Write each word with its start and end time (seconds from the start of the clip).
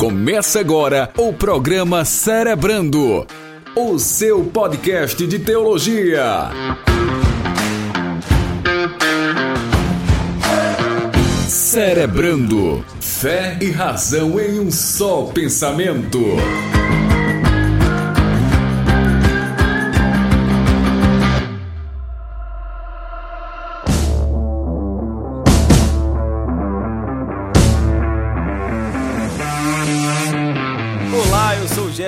Começa 0.00 0.60
agora 0.60 1.10
o 1.18 1.30
programa 1.30 2.06
Cerebrando, 2.06 3.26
o 3.76 3.98
seu 3.98 4.42
podcast 4.44 5.26
de 5.26 5.38
teologia. 5.38 6.48
Cerebrando, 11.46 12.82
fé 12.98 13.58
e 13.60 13.70
razão 13.70 14.40
em 14.40 14.58
um 14.58 14.70
só 14.70 15.24
pensamento. 15.26 16.18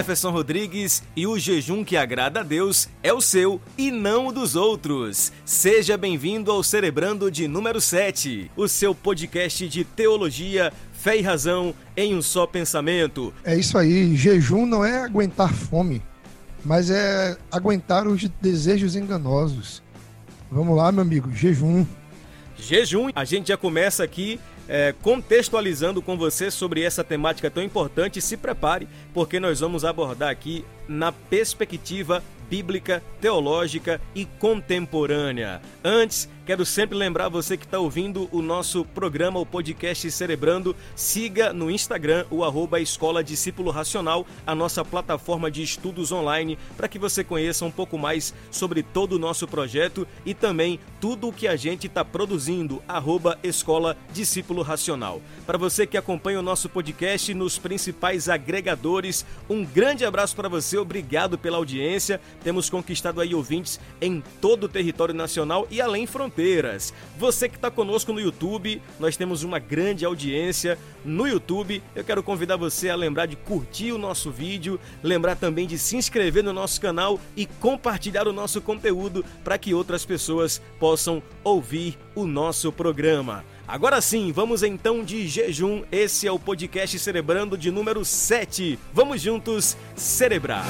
Jefferson 0.03 0.31
Rodrigues 0.31 1.01
e 1.15 1.29
o 1.29 1.39
jejum 1.39 1.85
que 1.85 1.97
agrada 1.97 2.41
a 2.41 2.43
Deus 2.43 2.89
é 3.05 3.13
o 3.13 3.21
seu 3.21 3.61
e 3.79 3.93
não 3.93 4.27
o 4.27 4.33
dos 4.33 4.57
outros. 4.57 5.33
Seja 5.45 5.97
bem-vindo 5.97 6.51
ao 6.51 6.61
Cerebrando 6.65 7.31
de 7.31 7.47
número 7.47 7.81
7, 7.81 8.51
o 8.57 8.67
seu 8.67 8.97
podcast 8.97 9.69
de 9.69 9.85
teologia, 9.85 10.73
fé 10.93 11.19
e 11.19 11.23
razão 11.23 11.73
em 11.97 12.17
um 12.17 12.21
só 12.21 12.49
pensamento. 12.49 13.33
É 13.45 13.57
isso 13.57 13.79
aí, 13.79 14.17
jejum 14.17 14.67
não 14.67 14.85
é 14.85 15.05
aguentar 15.05 15.55
fome, 15.55 16.03
mas 16.65 16.91
é 16.91 17.37
aguentar 17.53 18.09
os 18.09 18.29
desejos 18.41 18.97
enganosos. 18.97 19.85
Vamos 20.51 20.77
lá, 20.77 20.91
meu 20.91 21.03
amigo, 21.03 21.31
jejum. 21.31 21.87
Jejum, 22.59 23.11
a 23.15 23.25
gente 23.25 23.49
já 23.49 23.57
começa 23.57 24.03
aqui 24.03 24.41
é, 24.73 24.95
contextualizando 25.03 26.01
com 26.01 26.17
você 26.17 26.51
sobre 26.51 26.83
essa 26.83 27.05
temática 27.05 27.51
tão 27.51 27.63
importante. 27.63 28.23
Se 28.23 28.39
prepare, 28.39 28.89
porque 29.13 29.39
nós 29.39 29.61
vamos 29.61 29.85
abordar 29.85 30.31
aqui 30.31 30.65
na 30.89 31.13
perspectiva 31.13 32.25
bíblica, 32.49 33.03
teológica 33.21 34.01
e 34.15 34.25
contemporânea. 34.25 35.61
Antes, 35.85 36.27
Quero 36.45 36.67
sempre 36.67 36.99
lembrar 36.99 37.29
você 37.29 37.57
que 37.57 37.65
está 37.65 37.79
ouvindo 37.79 38.29
o 38.33 38.43
nosso 38.43 38.85
programa, 38.85 39.39
o 39.39 39.47
podcast 39.47 40.11
Cerebrando, 40.11 40.75
siga 40.97 41.53
no 41.53 41.71
Instagram 41.71 42.27
o 42.33 42.43
arroba 42.43 42.81
Escola 42.81 43.23
Discípulo 43.23 43.71
Racional, 43.71 44.27
a 44.45 44.53
nossa 44.53 44.85
plataforma 44.85 45.49
de 45.49 45.63
estudos 45.63 46.11
online, 46.11 46.59
para 46.77 46.89
que 46.89 46.99
você 46.99 47.23
conheça 47.23 47.65
um 47.65 47.71
pouco 47.71 47.97
mais 47.97 48.35
sobre 48.51 48.83
todo 48.83 49.13
o 49.13 49.19
nosso 49.21 49.47
projeto 49.47 50.05
e 50.27 50.35
também 50.35 50.81
tudo 51.01 51.29
o 51.29 51.33
que 51.33 51.47
a 51.47 51.55
gente 51.55 51.87
está 51.87 52.05
produzindo, 52.05 52.83
arroba 52.89 53.39
Escola 53.45 53.97
Discípulo 54.13 54.63
Racional. 54.63 55.23
Para 55.47 55.57
você 55.57 55.87
que 55.87 55.97
acompanha 55.97 56.41
o 56.41 56.43
nosso 56.43 56.69
podcast 56.69 57.33
nos 57.35 57.57
principais 57.57 58.29
agregadores, 58.29 59.25
um 59.49 59.65
grande 59.65 60.05
abraço 60.05 60.35
para 60.35 60.49
você, 60.49 60.77
obrigado 60.77 61.39
pela 61.39 61.59
audiência. 61.59 62.21
Temos 62.43 62.69
conquistado 62.69 63.21
aí 63.21 63.33
ouvintes 63.33 63.79
em 64.01 64.21
todo 64.41 64.65
o 64.65 64.69
território 64.69 65.15
nacional 65.15 65.69
e 65.71 65.81
além 65.81 66.05
fronteiras 66.05 66.32
Você 67.19 67.49
que 67.49 67.57
está 67.57 67.71
conosco 67.71 68.13
no 68.13 68.21
YouTube, 68.21 68.81
nós 68.99 69.17
temos 69.17 69.43
uma 69.43 69.59
grande 69.59 70.05
audiência 70.05 70.79
no 71.05 71.27
YouTube. 71.27 71.83
Eu 71.95 72.05
quero 72.05 72.23
convidar 72.23 72.57
você 72.57 72.91
a 72.91 72.97
lembrar 72.97 73.27
de 73.27 73.37
curtir 73.37 73.93
o 73.93 73.99
nosso 73.99 74.31
vídeo, 74.31 74.81
lembrar 75.03 75.37
também 75.37 75.67
de 75.67 75.79
se 75.79 75.97
inscrever 75.97 76.43
no 76.43 76.53
nosso 76.53 76.81
canal 76.81 77.21
e 77.37 77.47
compartilhar 77.47 78.27
o 78.27 78.33
nosso 78.33 78.61
conteúdo 78.61 79.25
para 79.45 79.59
que 79.59 79.75
outras 79.75 80.05
pessoas 80.05 80.61
possam 80.79 81.23
ouvir 81.45 81.99
o 82.15 82.27
nosso 82.27 82.73
programa. 82.73 83.45
Agora 83.67 84.01
sim, 84.01 84.33
vamos 84.33 84.63
então 84.63 85.05
de 85.05 85.27
jejum. 85.27 85.83
Esse 85.91 86.27
é 86.27 86.33
o 86.33 86.39
podcast 86.39 86.99
Cerebrando 86.99 87.57
de 87.57 87.71
número 87.71 88.05
7. 88.05 88.79
Vamos 88.93 89.21
juntos 89.21 89.77
celebrar. 89.95 90.67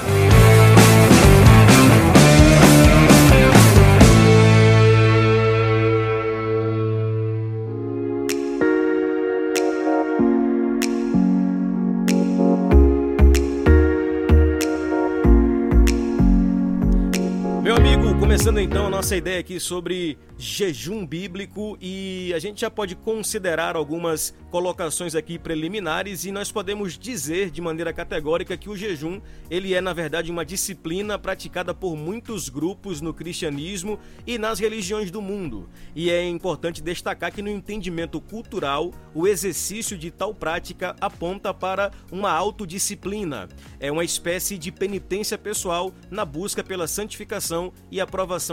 Começando 18.43 18.59
então 18.59 18.87
a 18.89 18.91
nossa 18.91 19.15
ideia 19.15 19.39
aqui 19.39 19.61
sobre 19.61 20.19
jejum 20.37 21.07
bíblico 21.07 21.79
e 21.81 22.33
a 22.35 22.41
gente 22.41 22.63
já 22.63 22.69
pode 22.69 22.97
considerar 22.97 23.77
algumas 23.77 24.35
colocações 24.51 25.15
aqui 25.15 25.39
preliminares 25.39 26.25
e 26.25 26.33
nós 26.33 26.51
podemos 26.51 26.99
dizer 26.99 27.51
de 27.51 27.61
maneira 27.61 27.93
categórica 27.93 28.57
que 28.57 28.69
o 28.69 28.77
jejum, 28.77 29.21
ele 29.49 29.73
é 29.73 29.81
na 29.81 29.93
verdade 29.93 30.33
uma 30.33 30.45
disciplina 30.45 31.17
praticada 31.17 31.73
por 31.73 31.97
muitos 31.97 32.49
grupos 32.49 33.01
no 33.01 33.15
cristianismo 33.15 34.01
e 34.27 34.37
nas 34.37 34.59
religiões 34.59 35.13
do 35.13 35.23
mundo. 35.23 35.71
E 35.95 36.11
é 36.11 36.29
importante 36.29 36.83
destacar 36.83 37.33
que 37.33 37.41
no 37.41 37.49
entendimento 37.49 38.21
cultural, 38.21 38.91
o 39.15 39.29
exercício 39.29 39.97
de 39.97 40.11
tal 40.11 40.35
prática 40.35 40.97
aponta 41.01 41.55
para 41.55 41.93
uma 42.11 42.33
autodisciplina. 42.33 43.49
É 43.79 43.93
uma 43.93 44.05
espécie 44.05 44.59
de 44.59 44.73
penitência 44.73 45.39
pessoal 45.39 45.95
na 46.11 46.25
busca 46.25 46.65
pela 46.65 46.89
santificação 46.89 47.73
e 47.91 48.01
a 48.01 48.07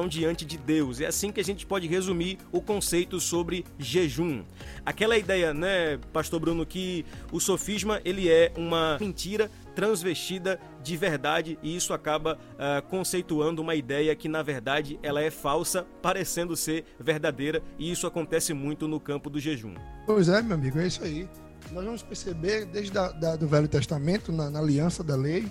diante 0.08 0.46
de 0.46 0.58
Deus. 0.58 1.00
É 1.02 1.08
assim 1.08 1.32
que 1.32 1.40
a 1.40 1.44
gente 1.44 1.66
pode 1.66 1.88
resumir 1.88 2.38
o 2.52 2.62
conceito 2.62 3.20
sobre 3.20 3.66
jejum. 3.78 4.44
Aquela 4.86 5.18
ideia, 5.18 5.54
né, 5.54 5.98
pastor 6.12 6.40
Bruno, 6.40 6.66
que 6.66 7.06
o 7.32 7.40
sofisma 7.40 8.02
ele 8.04 8.30
é 8.30 8.52
uma 8.58 8.98
mentira 9.00 9.50
transvestida 9.76 10.60
de 10.84 10.98
verdade 10.98 11.58
e 11.64 11.76
isso 11.76 11.94
acaba 11.94 12.34
uh, 12.36 12.86
conceituando 12.90 13.62
uma 13.62 13.76
ideia 13.76 14.16
que 14.16 14.28
na 14.28 14.44
verdade 14.44 15.00
ela 15.02 15.22
é 15.22 15.32
falsa, 15.32 15.86
parecendo 16.02 16.56
ser 16.56 16.84
verdadeira 17.00 17.62
e 17.78 17.90
isso 17.90 18.06
acontece 18.06 18.54
muito 18.54 18.88
no 18.88 19.00
campo 19.00 19.30
do 19.30 19.40
jejum. 19.40 19.74
Pois 20.06 20.28
é, 20.28 20.42
meu 20.42 20.56
amigo, 20.56 20.80
é 20.80 20.88
isso 20.88 21.04
aí. 21.04 21.30
Nós 21.72 21.86
vamos 21.86 22.04
perceber 22.04 22.66
desde 22.66 22.92
da, 22.92 23.12
da, 23.12 23.36
do 23.36 23.48
Velho 23.48 23.68
Testamento, 23.68 24.32
na, 24.32 24.50
na 24.50 24.60
aliança 24.60 25.04
da 25.04 25.16
lei, 25.16 25.50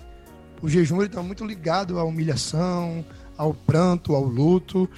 o 0.61 0.67
jejum 0.67 1.01
está 1.01 1.23
muito 1.23 1.45
ligado 1.45 1.97
à 1.97 2.03
humilhação, 2.03 3.05
ao 3.39 3.53
pranto, 3.53 4.13
ao 4.13 4.23
luto. 4.23 4.89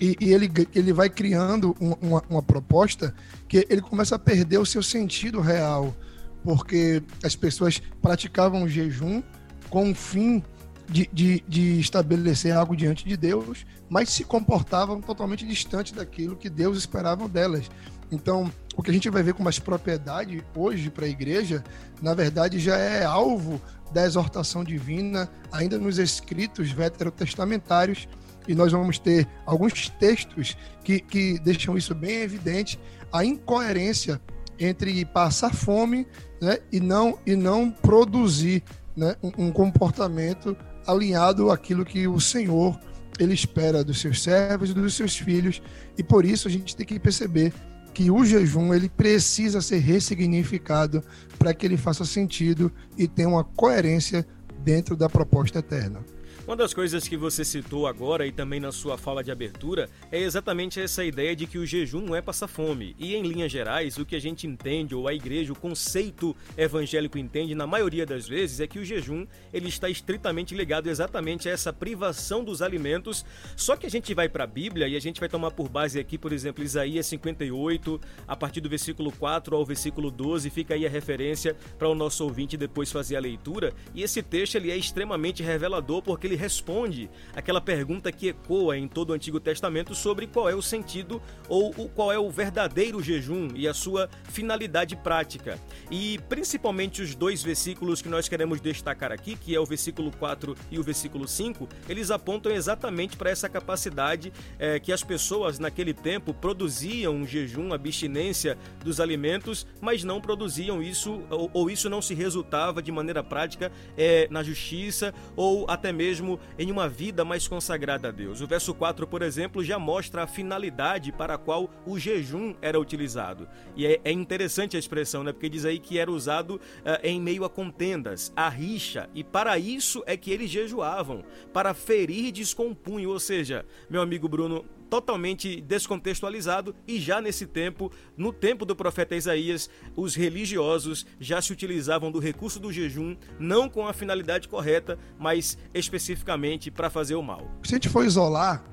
E, 0.00 0.16
e 0.20 0.32
ele, 0.32 0.50
ele 0.74 0.92
vai 0.92 1.08
criando 1.08 1.76
uma, 1.78 2.20
uma 2.28 2.42
proposta 2.42 3.14
que 3.48 3.64
ele 3.70 3.80
começa 3.80 4.16
a 4.16 4.18
perder 4.18 4.58
o 4.58 4.66
seu 4.66 4.82
sentido 4.82 5.40
real, 5.40 5.94
porque 6.42 7.00
as 7.22 7.36
pessoas 7.36 7.80
praticavam 8.02 8.64
o 8.64 8.68
jejum 8.68 9.22
com 9.70 9.92
o 9.92 9.94
fim 9.94 10.42
de, 10.90 11.08
de, 11.12 11.44
de, 11.48 11.78
estabelecer 11.78 12.52
algo 12.54 12.76
diante 12.76 13.04
de 13.04 13.16
Deus, 13.16 13.64
mas 13.88 14.10
se 14.10 14.24
comportavam 14.24 15.00
totalmente 15.00 15.46
distante 15.46 15.94
daquilo 15.94 16.36
que 16.36 16.50
Deus 16.50 16.76
esperava 16.76 17.28
delas. 17.28 17.70
Então, 18.10 18.52
o 18.76 18.82
que 18.82 18.90
a 18.90 18.94
gente 18.94 19.08
vai 19.10 19.22
ver 19.22 19.34
com 19.34 19.42
mais 19.42 19.58
propriedade 19.58 20.44
hoje 20.56 20.90
para 20.90 21.06
a 21.06 21.08
igreja, 21.08 21.62
na 22.02 22.14
verdade, 22.14 22.58
já 22.58 22.76
é 22.76 23.04
alvo 23.04 23.60
da 23.92 24.04
exortação 24.04 24.64
divina, 24.64 25.30
ainda 25.52 25.78
nos 25.78 25.98
escritos 25.98 26.70
veterotestamentários, 26.70 28.08
e 28.46 28.54
nós 28.54 28.72
vamos 28.72 28.98
ter 28.98 29.26
alguns 29.46 29.88
textos 29.88 30.56
que, 30.82 31.00
que 31.00 31.38
deixam 31.38 31.78
isso 31.78 31.94
bem 31.94 32.22
evidente, 32.22 32.78
a 33.12 33.24
incoerência 33.24 34.20
entre 34.58 35.04
passar 35.04 35.54
fome 35.54 36.06
né, 36.40 36.58
e, 36.70 36.80
não, 36.80 37.18
e 37.26 37.34
não 37.34 37.70
produzir 37.70 38.62
né, 38.96 39.16
um, 39.22 39.46
um 39.46 39.52
comportamento 39.52 40.56
alinhado 40.86 41.50
àquilo 41.50 41.84
que 41.84 42.06
o 42.06 42.20
Senhor 42.20 42.78
ele 43.18 43.32
espera 43.32 43.84
dos 43.84 44.00
seus 44.00 44.22
servos 44.22 44.70
e 44.70 44.74
dos 44.74 44.94
seus 44.94 45.16
filhos, 45.16 45.62
e 45.96 46.02
por 46.02 46.24
isso 46.24 46.48
a 46.48 46.50
gente 46.50 46.76
tem 46.76 46.84
que 46.84 46.98
perceber 46.98 47.52
que 47.94 48.10
o 48.10 48.24
jejum 48.24 48.74
ele 48.74 48.88
precisa 48.88 49.62
ser 49.62 49.78
ressignificado 49.78 51.02
para 51.38 51.54
que 51.54 51.64
ele 51.64 51.76
faça 51.76 52.04
sentido 52.04 52.70
e 52.98 53.06
tenha 53.06 53.28
uma 53.28 53.44
coerência 53.44 54.26
dentro 54.64 54.96
da 54.96 55.08
proposta 55.08 55.60
eterna. 55.60 56.00
Uma 56.46 56.56
das 56.56 56.74
coisas 56.74 57.08
que 57.08 57.16
você 57.16 57.42
citou 57.42 57.86
agora 57.86 58.26
e 58.26 58.30
também 58.30 58.60
na 58.60 58.70
sua 58.70 58.98
fala 58.98 59.24
de 59.24 59.32
abertura 59.32 59.88
é 60.12 60.20
exatamente 60.20 60.78
essa 60.78 61.02
ideia 61.02 61.34
de 61.34 61.46
que 61.46 61.56
o 61.56 61.64
jejum 61.64 62.02
não 62.02 62.14
é 62.14 62.20
passar 62.20 62.48
fome. 62.48 62.94
E 62.98 63.14
em 63.14 63.22
linhas 63.22 63.50
gerais, 63.50 63.96
o 63.96 64.04
que 64.04 64.14
a 64.14 64.20
gente 64.20 64.46
entende, 64.46 64.94
ou 64.94 65.08
a 65.08 65.14
igreja, 65.14 65.54
o 65.54 65.58
conceito 65.58 66.36
evangélico 66.54 67.16
entende 67.16 67.54
na 67.54 67.66
maioria 67.66 68.04
das 68.04 68.28
vezes, 68.28 68.60
é 68.60 68.66
que 68.66 68.78
o 68.78 68.84
jejum 68.84 69.26
ele 69.54 69.70
está 69.70 69.88
estritamente 69.88 70.54
ligado 70.54 70.90
exatamente 70.90 71.48
a 71.48 71.52
essa 71.52 71.72
privação 71.72 72.44
dos 72.44 72.60
alimentos. 72.60 73.24
Só 73.56 73.74
que 73.74 73.86
a 73.86 73.90
gente 73.90 74.12
vai 74.12 74.28
para 74.28 74.44
a 74.44 74.46
Bíblia 74.46 74.86
e 74.86 74.96
a 74.96 75.00
gente 75.00 75.20
vai 75.20 75.30
tomar 75.30 75.50
por 75.50 75.70
base 75.70 75.98
aqui, 75.98 76.18
por 76.18 76.30
exemplo, 76.30 76.62
Isaías 76.62 77.06
58, 77.06 77.98
a 78.28 78.36
partir 78.36 78.60
do 78.60 78.68
versículo 78.68 79.10
4 79.12 79.56
ao 79.56 79.64
versículo 79.64 80.10
12, 80.10 80.50
fica 80.50 80.74
aí 80.74 80.84
a 80.84 80.90
referência 80.90 81.56
para 81.78 81.88
o 81.88 81.94
nosso 81.94 82.22
ouvinte 82.22 82.54
depois 82.54 82.92
fazer 82.92 83.16
a 83.16 83.20
leitura. 83.20 83.72
E 83.94 84.02
esse 84.02 84.22
texto 84.22 84.56
ele 84.56 84.70
é 84.70 84.76
extremamente 84.76 85.42
revelador 85.42 86.02
porque 86.02 86.26
ele 86.26 86.33
ele 86.34 86.36
responde 86.36 87.08
aquela 87.34 87.60
pergunta 87.60 88.10
que 88.10 88.28
ecoa 88.28 88.76
em 88.76 88.88
todo 88.88 89.10
o 89.10 89.12
Antigo 89.12 89.38
Testamento 89.38 89.94
sobre 89.94 90.26
qual 90.26 90.48
é 90.48 90.54
o 90.54 90.60
sentido 90.60 91.22
ou 91.48 91.72
qual 91.90 92.12
é 92.12 92.18
o 92.18 92.28
verdadeiro 92.28 93.00
jejum 93.00 93.48
e 93.54 93.68
a 93.68 93.74
sua 93.74 94.10
finalidade 94.24 94.96
prática. 94.96 95.58
E 95.90 96.18
principalmente 96.28 97.02
os 97.02 97.14
dois 97.14 97.42
versículos 97.42 98.02
que 98.02 98.08
nós 98.08 98.28
queremos 98.28 98.60
destacar 98.60 99.12
aqui, 99.12 99.36
que 99.36 99.54
é 99.54 99.60
o 99.60 99.64
versículo 99.64 100.10
4 100.18 100.56
e 100.70 100.78
o 100.78 100.82
versículo 100.82 101.28
5, 101.28 101.68
eles 101.88 102.10
apontam 102.10 102.52
exatamente 102.52 103.16
para 103.16 103.30
essa 103.30 103.48
capacidade 103.48 104.32
é, 104.58 104.80
que 104.80 104.92
as 104.92 105.04
pessoas 105.04 105.58
naquele 105.58 105.94
tempo 105.94 106.34
produziam 106.34 107.14
um 107.14 107.26
jejum, 107.26 107.72
abstinência 107.72 108.58
dos 108.82 108.98
alimentos, 108.98 109.66
mas 109.80 110.02
não 110.02 110.20
produziam 110.20 110.82
isso 110.82 111.22
ou, 111.30 111.50
ou 111.52 111.70
isso 111.70 111.88
não 111.88 112.02
se 112.02 112.14
resultava 112.14 112.82
de 112.82 112.90
maneira 112.90 113.22
prática 113.22 113.70
é, 113.96 114.26
na 114.30 114.42
justiça 114.42 115.14
ou 115.36 115.66
até 115.70 115.92
mesmo 115.92 116.23
em 116.58 116.70
uma 116.70 116.88
vida 116.88 117.24
mais 117.24 117.46
consagrada 117.48 118.08
a 118.08 118.10
Deus. 118.10 118.40
O 118.40 118.46
verso 118.46 118.74
4, 118.74 119.06
por 119.06 119.22
exemplo, 119.22 119.62
já 119.62 119.78
mostra 119.78 120.22
a 120.22 120.26
finalidade 120.26 121.12
para 121.12 121.34
a 121.34 121.38
qual 121.38 121.70
o 121.86 121.98
jejum 121.98 122.54
era 122.60 122.78
utilizado. 122.78 123.48
E 123.76 123.86
é, 123.86 124.00
é 124.04 124.12
interessante 124.12 124.76
a 124.76 124.78
expressão, 124.78 125.22
né? 125.22 125.32
Porque 125.32 125.48
diz 125.48 125.64
aí 125.64 125.78
que 125.78 125.98
era 125.98 126.10
usado 126.10 126.56
uh, 126.56 126.60
em 127.02 127.20
meio 127.20 127.44
a 127.44 127.50
contendas, 127.50 128.32
a 128.36 128.48
rixa, 128.48 129.08
e 129.14 129.22
para 129.22 129.58
isso 129.58 130.02
é 130.06 130.16
que 130.16 130.30
eles 130.30 130.50
jejuavam, 130.50 131.24
para 131.52 131.74
ferir 131.74 132.32
descompunho. 132.32 133.10
Ou 133.10 133.20
seja, 133.20 133.64
meu 133.88 134.00
amigo 134.00 134.28
Bruno, 134.28 134.64
totalmente 134.88 135.60
descontextualizado 135.60 136.74
e 136.86 137.00
já 137.00 137.20
nesse 137.20 137.46
tempo, 137.46 137.90
no 138.16 138.32
tempo 138.32 138.64
do 138.64 138.76
profeta 138.76 139.16
Isaías, 139.16 139.68
os 139.96 140.14
religiosos 140.14 141.06
já 141.18 141.40
se 141.40 141.52
utilizavam 141.52 142.10
do 142.10 142.18
recurso 142.18 142.60
do 142.60 142.72
jejum 142.72 143.16
não 143.38 143.68
com 143.68 143.86
a 143.86 143.92
finalidade 143.92 144.48
correta, 144.48 144.98
mas 145.18 145.58
especificamente 145.72 146.70
para 146.70 146.90
fazer 146.90 147.14
o 147.14 147.22
mal. 147.22 147.50
Se 147.62 147.74
a 147.74 147.76
gente 147.76 147.88
for 147.88 148.04
isolar 148.04 148.64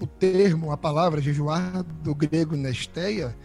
o 0.00 0.06
termo, 0.06 0.70
a 0.70 0.76
palavra 0.76 1.20
jejuar 1.20 1.82
do 1.82 2.14
grego 2.14 2.54
nesteia, 2.56 3.36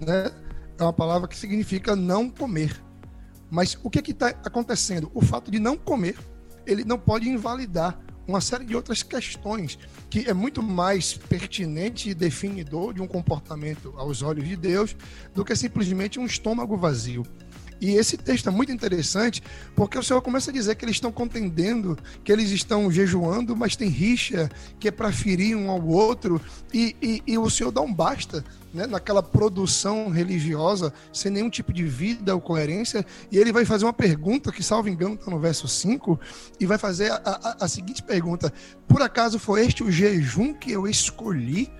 né, 0.00 0.30
é 0.78 0.82
uma 0.82 0.92
palavra 0.92 1.28
que 1.28 1.36
significa 1.36 1.96
não 1.96 2.28
comer. 2.28 2.82
Mas 3.50 3.78
o 3.82 3.90
que 3.90 4.10
está 4.10 4.28
acontecendo? 4.28 5.10
O 5.14 5.22
fato 5.22 5.50
de 5.50 5.58
não 5.58 5.76
comer, 5.76 6.16
ele 6.66 6.84
não 6.84 6.98
pode 6.98 7.28
invalidar 7.28 7.98
uma 8.26 8.40
série 8.40 8.64
de 8.64 8.74
outras 8.74 9.02
questões 9.02 9.78
que 10.10 10.28
é 10.28 10.32
muito 10.32 10.62
mais 10.62 11.14
pertinente 11.14 12.10
e 12.10 12.14
definidor 12.14 12.94
de 12.94 13.02
um 13.02 13.06
comportamento 13.06 13.92
aos 13.96 14.22
olhos 14.22 14.48
de 14.48 14.56
Deus 14.56 14.96
do 15.34 15.44
que 15.44 15.54
simplesmente 15.54 16.18
um 16.18 16.26
estômago 16.26 16.76
vazio. 16.76 17.24
E 17.80 17.96
esse 17.96 18.16
texto 18.16 18.48
é 18.48 18.52
muito 18.52 18.72
interessante 18.72 19.42
porque 19.74 19.98
o 19.98 20.02
Senhor 20.02 20.22
começa 20.22 20.50
a 20.50 20.54
dizer 20.54 20.74
que 20.74 20.84
eles 20.84 20.96
estão 20.96 21.12
contendendo, 21.12 21.98
que 22.22 22.32
eles 22.32 22.50
estão 22.50 22.90
jejuando, 22.90 23.54
mas 23.56 23.76
tem 23.76 23.88
rixa 23.88 24.48
que 24.78 24.88
é 24.88 24.90
para 24.90 25.12
ferir 25.12 25.56
um 25.56 25.70
ao 25.70 25.84
outro, 25.86 26.40
e, 26.72 26.96
e, 27.02 27.22
e 27.26 27.38
o 27.38 27.50
Senhor 27.50 27.70
dá 27.70 27.80
um 27.80 27.92
basta 27.92 28.44
né, 28.74 28.86
naquela 28.86 29.22
produção 29.22 30.10
religiosa, 30.10 30.92
sem 31.12 31.30
nenhum 31.30 31.48
tipo 31.48 31.72
de 31.72 31.84
vida 31.84 32.34
ou 32.34 32.40
coerência, 32.40 33.06
e 33.30 33.38
ele 33.38 33.52
vai 33.52 33.64
fazer 33.64 33.84
uma 33.84 33.92
pergunta 33.92 34.50
que, 34.50 34.62
salvo 34.62 34.88
engano, 34.88 35.14
está 35.14 35.30
no 35.30 35.38
verso 35.38 35.68
5, 35.68 36.18
e 36.58 36.66
vai 36.66 36.76
fazer 36.76 37.12
a, 37.12 37.22
a, 37.24 37.64
a 37.64 37.68
seguinte 37.68 38.02
pergunta: 38.02 38.52
Por 38.88 39.00
acaso 39.00 39.38
foi 39.38 39.64
este 39.64 39.84
o 39.84 39.90
jejum 39.90 40.52
que 40.52 40.72
eu 40.72 40.88
escolhi? 40.88 41.72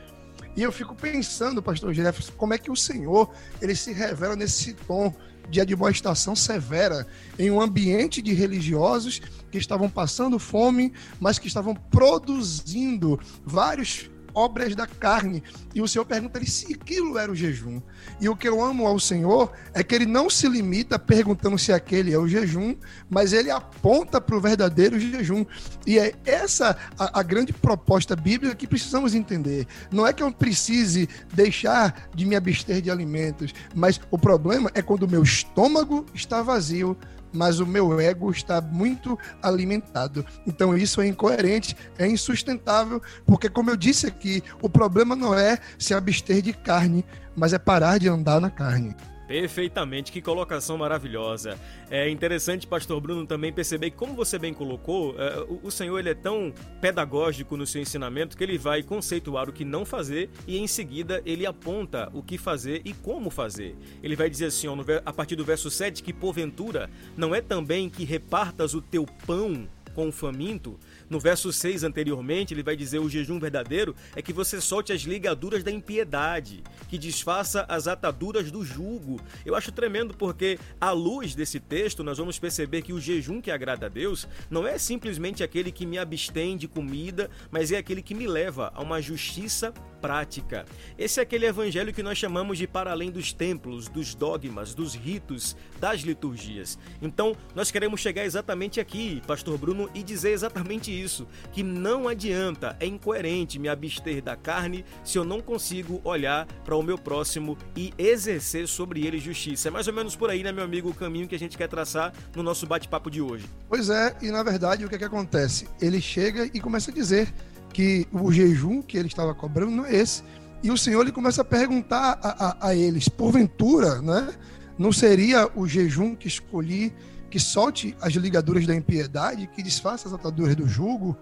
E 0.57 0.63
eu 0.63 0.71
fico 0.71 0.95
pensando, 0.95 1.61
pastor 1.61 1.93
Jefferson, 1.93 2.33
como 2.37 2.55
é 2.55 2.59
que 2.59 2.71
o 2.71 2.77
Senhor 2.77 3.29
ele 3.61 3.75
se 3.75 3.93
revela 3.93 4.37
nesse 4.37 4.73
tom 4.73 5.13
de 5.51 5.61
admoestação 5.61 6.35
severa 6.35 7.07
em 7.39 7.51
um 7.51 7.61
ambiente 7.61 8.23
de 8.23 8.33
religiosos 8.33 9.21
que 9.51 9.59
estavam 9.59 9.91
passando 9.91 10.39
fome, 10.39 10.93
mas 11.21 11.39
que 11.39 11.49
estavam 11.49 11.75
produzindo 11.75 13.19
vários 13.45 14.09
obras 14.35 14.75
da 14.75 14.87
carne. 14.87 15.43
E 15.75 15.81
o 15.81 15.89
Senhor 15.89 16.05
pergunta 16.05 16.45
se 16.45 16.75
aquilo 16.75 17.17
era 17.19 17.31
o 17.31 17.35
jejum. 17.35 17.81
E 18.21 18.29
o 18.29 18.37
que 18.37 18.49
eu 18.49 18.63
amo 18.63 18.87
ao 18.87 18.99
Senhor 18.99 19.53
é 19.73 19.83
que 19.83 19.95
ele 19.95 20.07
não 20.07 20.29
se 20.29 20.49
limita 20.49 20.99
perguntando 20.99 21.59
se 21.59 21.73
aquele 21.73 22.13
é 22.13 22.19
o 22.19 22.29
jejum, 22.29 22.75
mas 23.09 23.33
ele 23.33 23.51
aponta 23.51 24.21
para 24.21 24.37
o 24.37 24.41
verdadeiro 24.41 24.99
jejum. 24.99 25.47
E 25.87 25.99
é 25.99 26.15
essa 26.25 26.77
a, 26.99 27.21
a, 27.21 27.23
grande 27.23 27.53
proposta 27.53 28.17
bíblica 28.17 28.55
que 28.55 28.67
precisamos 28.67 29.15
entender. 29.15 29.67
Não 29.91 30.07
é 30.07 30.13
que 30.13 30.23
eu 30.23 30.33
precise 30.33 31.09
deixar 31.33 32.09
de 32.15 32.27
me 32.27 32.37
abster 32.37 32.81
de 32.81 32.91
alimentos, 32.91 33.55
mas 33.75 34.01
o 34.11 34.19
problema 34.19 34.71
é 34.75 34.83
quando 34.83 35.05
o 35.05 35.11
meu 35.11 35.23
estômago 35.23 36.05
está 36.15 36.43
vazio 36.43 36.97
mas 37.35 37.59
o 37.59 37.67
meu 37.67 38.01
ego 38.01 38.31
está 38.31 38.61
muito 38.61 39.19
alimentado. 39.43 40.25
Então 40.47 40.79
isso 40.79 41.01
é 41.01 41.09
incoerente, 41.09 41.77
é 41.99 42.07
insustentável, 42.07 43.03
porque 43.27 43.49
como 43.49 43.71
eu 43.71 43.77
disse 43.77 44.07
aqui, 44.07 44.43
o 44.63 44.69
problema 44.69 45.17
não 45.17 45.35
é 45.35 45.59
se 45.79 45.93
abster 45.93 46.41
de 46.41 46.53
carne, 46.53 47.05
mas 47.37 47.53
é 47.53 47.59
parar 47.59 47.99
de 47.99 48.09
andar 48.09 48.41
na 48.41 48.51
carne. 48.51 48.95
Perfeitamente, 49.27 50.13
que 50.13 50.21
colocação 50.21 50.77
maravilhosa. 50.77 51.59
É 51.91 52.09
interessante, 52.11 52.67
Pastor 52.67 53.01
Bruno, 53.01 53.27
também 53.27 53.53
perceber 53.53 53.91
que, 53.91 53.97
como 53.97 54.15
você 54.15 54.39
bem 54.39 54.53
colocou, 54.53 55.15
é, 55.19 55.47
o 55.63 55.71
Senhor 55.71 55.99
ele 55.99 56.11
é 56.11 56.15
tão 56.15 56.53
pedagógico 56.81 57.57
no 57.57 57.67
seu 57.67 57.81
ensinamento 57.81 58.37
que 58.37 58.45
ele 58.45 58.59
vai 58.59 58.83
conceituar 58.83 59.49
o 59.49 59.53
que 59.53 59.65
não 59.65 59.85
fazer 59.85 60.31
e, 60.47 60.59
em 60.59 60.67
seguida, 60.67 61.23
ele 61.25 61.47
aponta 61.47 62.11
o 62.13 62.23
que 62.23 62.37
fazer 62.37 62.83
e 62.85 62.93
como 62.93 63.31
fazer. 63.31 63.77
Ele 64.03 64.15
vai 64.17 64.29
dizer 64.29 64.47
assim, 64.47 64.67
ó, 64.67 64.77
a 65.05 65.13
partir 65.13 65.37
do 65.37 65.45
verso 65.45 65.71
7, 65.71 66.03
que 66.03 66.13
porventura 66.13 66.91
não 67.17 67.35
é 67.35 67.41
também 67.41 67.89
que 67.89 68.05
repartas 68.05 68.75
o 68.75 68.83
teu 68.83 69.07
pão 69.27 69.67
com 69.95 70.09
o 70.09 70.13
faminto, 70.13 70.79
no 71.09 71.21
verso 71.21 71.53
6 71.53 71.85
anteriormente, 71.85 72.53
ele 72.53 72.63
vai 72.63 72.77
dizer: 72.77 72.99
o 72.99 73.09
jejum 73.09 73.39
verdadeiro 73.39 73.95
é 74.15 74.21
que 74.21 74.33
você 74.33 74.61
solte 74.61 74.93
as 74.93 75.03
ligaduras 75.03 75.63
da 75.63 75.71
impiedade, 75.71 76.63
que 76.89 76.99
desfaça 76.99 77.65
as 77.69 77.87
ataduras 77.87 78.51
do 78.51 78.65
jugo. 78.65 79.21
Eu 79.47 79.55
acho 79.55 79.73
tremendo 79.73 80.15
porque, 80.15 80.59
à 80.81 80.91
luz 80.91 81.35
desse 81.35 81.61
texto, 81.61 82.03
nós 82.03 82.19
vamos 82.19 82.39
perceber 82.39 82.83
que 82.83 82.93
o 82.93 83.01
jejum 83.01 83.41
que 83.41 83.51
agrada 83.51 83.87
a 83.87 83.89
Deus 83.89 84.29
não 84.51 84.67
é 84.67 84.77
simplesmente 84.79 85.43
aquele 85.43 85.71
que 85.71 85.87
me 85.87 85.99
abstém 85.99 86.57
de 86.57 86.69
comida, 86.69 87.31
mas 87.51 87.73
é 87.73 87.77
aquele 87.77 88.03
que 88.03 88.15
me 88.15 88.27
leva 88.27 88.73
a 88.75 88.83
uma 88.83 89.01
justiça 89.01 89.73
prática. 90.05 90.67
Esse 90.99 91.19
é 91.19 91.23
aquele 91.23 91.47
evangelho 91.47 91.93
que 91.93 92.03
nós 92.03 92.19
chamamos 92.19 92.59
de 92.59 92.67
para 92.67 92.91
além 92.91 93.11
dos 93.11 93.33
templos, 93.33 93.89
dos 93.89 94.15
dogmas, 94.15 94.75
dos 94.75 94.95
ritos, 94.95 95.57
das 95.81 96.01
liturgias. 96.01 96.79
Então, 97.01 97.35
nós 97.55 97.71
queremos 97.71 98.03
chegar 98.03 98.25
exatamente 98.25 98.81
aqui, 98.81 99.23
Pastor 99.27 99.57
Bruno, 99.57 99.84
e 99.95 100.03
dizer 100.03 100.31
exatamente 100.31 100.91
isso, 100.91 101.27
que 101.53 101.63
não 101.63 102.09
adianta, 102.09 102.77
é 102.81 102.87
incoerente 102.87 103.59
me 103.59 103.69
abster 103.69 104.23
da 104.23 104.37
carne 104.37 104.85
se 105.03 105.19
eu 105.19 105.25
não 105.25 105.41
consigo 105.41 106.01
olhar 106.05 106.47
para 106.65 106.77
o 106.77 106.83
meu 106.83 106.97
próximo 106.97 107.57
e 107.77 107.93
exercer 107.99 108.69
sobre 108.69 109.07
ele 109.07 109.19
justiça. 109.19 109.69
É 109.69 109.71
mais 109.71 109.87
ou 109.89 109.95
menos 109.95 110.17
por 110.17 110.31
aí, 110.31 110.43
né, 110.43 110.53
meu 110.53 110.65
amigo, 110.65 110.91
o 110.91 110.95
caminho 110.95 111.29
que 111.29 111.35
a 111.35 111.39
gente 111.39 111.57
quer 111.57 111.69
traçar 111.69 112.13
no 112.35 112.43
nosso 112.43 112.67
bate-papo 112.67 113.11
de 113.11 113.21
hoje. 113.21 113.47
Pois 113.69 113.89
é, 113.91 114.17
e 114.23 114.31
na 114.31 114.43
verdade 114.43 114.85
o 114.85 114.89
que, 114.89 114.95
é 114.95 114.99
que 114.99 115.05
acontece? 115.05 115.69
Ele 115.81 116.01
chega 116.01 116.51
e 116.53 116.61
começa 116.61 116.91
a 116.91 116.95
dizer 116.95 117.33
que 117.73 118.07
o 118.13 118.33
jejum 118.33 118.81
que 118.81 118.97
ele 118.97 119.09
estava 119.09 119.35
cobrando 119.35 119.73
não 119.73 119.85
é 119.85 119.95
esse. 119.97 120.23
E 120.63 120.71
o 120.71 120.79
Senhor 120.79 121.03
ele 121.03 121.13
começa 121.13 121.43
a 121.43 121.45
perguntar 121.45 122.19
a, 122.23 122.47
a, 122.47 122.69
a 122.69 122.75
eles, 122.75 123.09
porventura, 123.09 124.01
né? 124.01 124.33
Não 124.79 124.93
seria 124.93 125.51
o 125.55 125.69
jejum 125.69 126.15
que 126.15 126.27
escolhi 126.27 126.93
que 127.35 127.41
solte 127.41 127.97
as 128.01 128.13
ligaduras 128.13 128.65
da 128.65 128.77
impiedade, 128.77 129.49
que 129.49 129.61
desfaça 129.61 130.07
as 130.07 130.15
ataduras 130.15 130.55
do 130.55 130.69
jugo, 130.69 131.19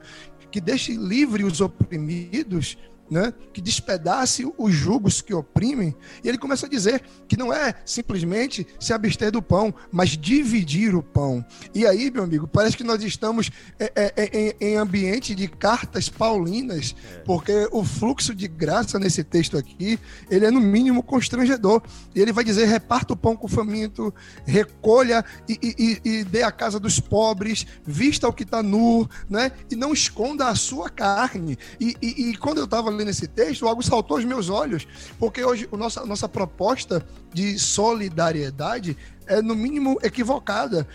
que 0.50 0.60
deixe 0.60 0.94
livre 0.94 1.42
os 1.42 1.62
oprimidos 1.62 2.76
né, 3.12 3.34
que 3.52 3.60
despedace 3.60 4.50
os 4.56 4.72
jugos 4.72 5.20
que 5.20 5.34
oprimem. 5.34 5.94
E 6.24 6.28
ele 6.28 6.38
começa 6.38 6.64
a 6.64 6.68
dizer 6.68 7.04
que 7.28 7.36
não 7.36 7.52
é 7.52 7.74
simplesmente 7.84 8.66
se 8.80 8.94
abster 8.94 9.30
do 9.30 9.42
pão, 9.42 9.74
mas 9.90 10.16
dividir 10.16 10.94
o 10.94 11.02
pão. 11.02 11.44
E 11.74 11.86
aí, 11.86 12.10
meu 12.10 12.24
amigo, 12.24 12.48
parece 12.48 12.74
que 12.74 12.82
nós 12.82 13.02
estamos 13.02 13.50
é, 13.78 13.92
é, 13.94 14.12
é, 14.16 14.38
em, 14.38 14.72
em, 14.72 14.76
ambiente 14.76 15.34
de 15.34 15.46
cartas 15.46 16.08
paulinas, 16.08 16.94
é. 17.14 17.18
porque 17.18 17.68
o 17.70 17.84
fluxo 17.84 18.34
de 18.34 18.48
graça 18.48 18.98
nesse 18.98 19.22
texto 19.22 19.58
aqui, 19.58 20.00
ele 20.30 20.46
é 20.46 20.50
no 20.50 20.60
mínimo 20.60 21.02
constrangedor. 21.02 21.82
E 22.14 22.20
ele 22.20 22.32
vai 22.32 22.42
dizer: 22.44 22.64
reparta 22.64 23.12
o 23.12 23.16
pão 23.16 23.36
com 23.36 23.46
o 23.46 23.50
faminto, 23.50 24.12
recolha 24.46 25.22
e, 25.46 25.58
e, 25.62 26.00
e 26.02 26.24
dê 26.24 26.42
a 26.42 26.50
casa 26.50 26.80
dos 26.80 26.98
pobres, 26.98 27.66
vista 27.84 28.26
o 28.26 28.32
que 28.32 28.44
está 28.44 28.62
nu, 28.62 29.06
né? 29.28 29.52
e 29.70 29.76
não 29.76 29.92
esconda 29.92 30.48
a 30.48 30.54
sua 30.54 30.88
carne. 30.88 31.58
E, 31.78 31.94
e 32.00 32.36
quando 32.38 32.56
eu 32.56 32.64
estava 32.64 32.90
lendo 33.02 33.10
esse 33.10 33.26
texto, 33.26 33.66
algo 33.66 33.82
saltou 33.82 34.16
aos 34.16 34.24
meus 34.24 34.48
olhos, 34.48 34.86
porque 35.18 35.44
hoje 35.44 35.68
a 35.70 35.76
nossa, 35.76 36.06
nossa 36.06 36.28
proposta 36.28 37.04
de 37.32 37.58
solidariedade 37.58 38.96
é, 39.26 39.42
no 39.42 39.54
mínimo, 39.54 39.98
equivocada. 40.02 40.86